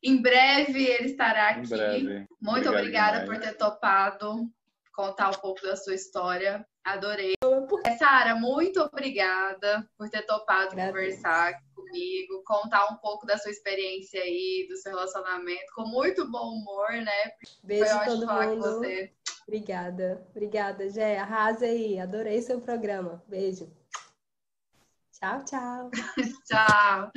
Em 0.01 0.23
breve 0.23 0.81
ele 0.87 1.07
estará 1.07 1.49
aqui. 1.49 1.69
Muito 2.41 2.69
Obrigado 2.69 2.69
obrigada 2.69 3.21
demais. 3.23 3.41
por 3.41 3.49
ter 3.49 3.57
topado 3.57 4.49
contar 5.01 5.31
um 5.31 5.41
pouco 5.41 5.63
da 5.63 5.77
sua 5.77 5.95
história. 5.95 6.67
Adorei. 6.85 7.35
Sara, 7.99 8.35
muito 8.35 8.81
obrigada 8.81 9.89
por 9.97 10.11
ter 10.11 10.23
topado 10.27 10.77
conversar 10.77 11.55
comigo, 11.75 12.43
contar 12.45 12.87
um 12.93 12.97
pouco 12.97 13.27
da 13.27 13.39
sua 13.39 13.51
experiência 13.51 14.21
aí, 14.21 14.67
do 14.69 14.77
seu 14.77 14.93
relacionamento, 14.93 15.73
com 15.75 15.87
muito 15.87 16.31
bom 16.31 16.55
humor, 16.55 16.93
né? 16.93 17.33
Beijo 17.63 17.87
Foi 17.87 17.95
ótimo 17.95 18.15
todo 18.15 18.27
falar 18.27 18.47
mundo. 18.49 18.63
com 18.63 18.71
você. 18.71 19.13
Obrigada, 19.47 20.27
obrigada, 20.31 20.89
Gé. 20.91 21.19
Arrasa 21.19 21.65
aí, 21.65 21.99
adorei 21.99 22.41
seu 22.43 22.61
programa. 22.61 23.23
Beijo. 23.27 23.71
Tchau, 25.13 25.45
tchau. 25.45 25.91
tchau. 26.47 27.11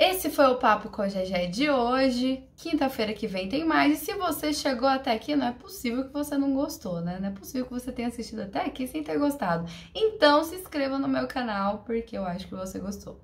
Esse 0.00 0.30
foi 0.30 0.46
o 0.46 0.56
Papo 0.56 0.88
com 0.88 1.02
a 1.02 1.08
GG 1.08 1.48
de 1.50 1.68
hoje. 1.68 2.42
Quinta-feira 2.56 3.12
que 3.12 3.26
vem 3.26 3.50
tem 3.50 3.66
mais. 3.66 4.00
E 4.00 4.02
se 4.06 4.14
você 4.14 4.50
chegou 4.50 4.88
até 4.88 5.12
aqui, 5.12 5.36
não 5.36 5.48
é 5.48 5.52
possível 5.52 6.06
que 6.06 6.12
você 6.14 6.38
não 6.38 6.54
gostou, 6.54 7.02
né? 7.02 7.18
Não 7.20 7.28
é 7.28 7.32
possível 7.32 7.66
que 7.66 7.74
você 7.74 7.92
tenha 7.92 8.08
assistido 8.08 8.40
até 8.40 8.64
aqui 8.64 8.86
sem 8.86 9.04
ter 9.04 9.18
gostado. 9.18 9.68
Então 9.94 10.42
se 10.42 10.54
inscreva 10.54 10.98
no 10.98 11.06
meu 11.06 11.28
canal, 11.28 11.84
porque 11.84 12.16
eu 12.16 12.24
acho 12.24 12.48
que 12.48 12.54
você 12.54 12.78
gostou. 12.78 13.20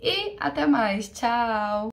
E 0.00 0.34
até 0.40 0.66
mais. 0.66 1.10
Tchau! 1.10 1.90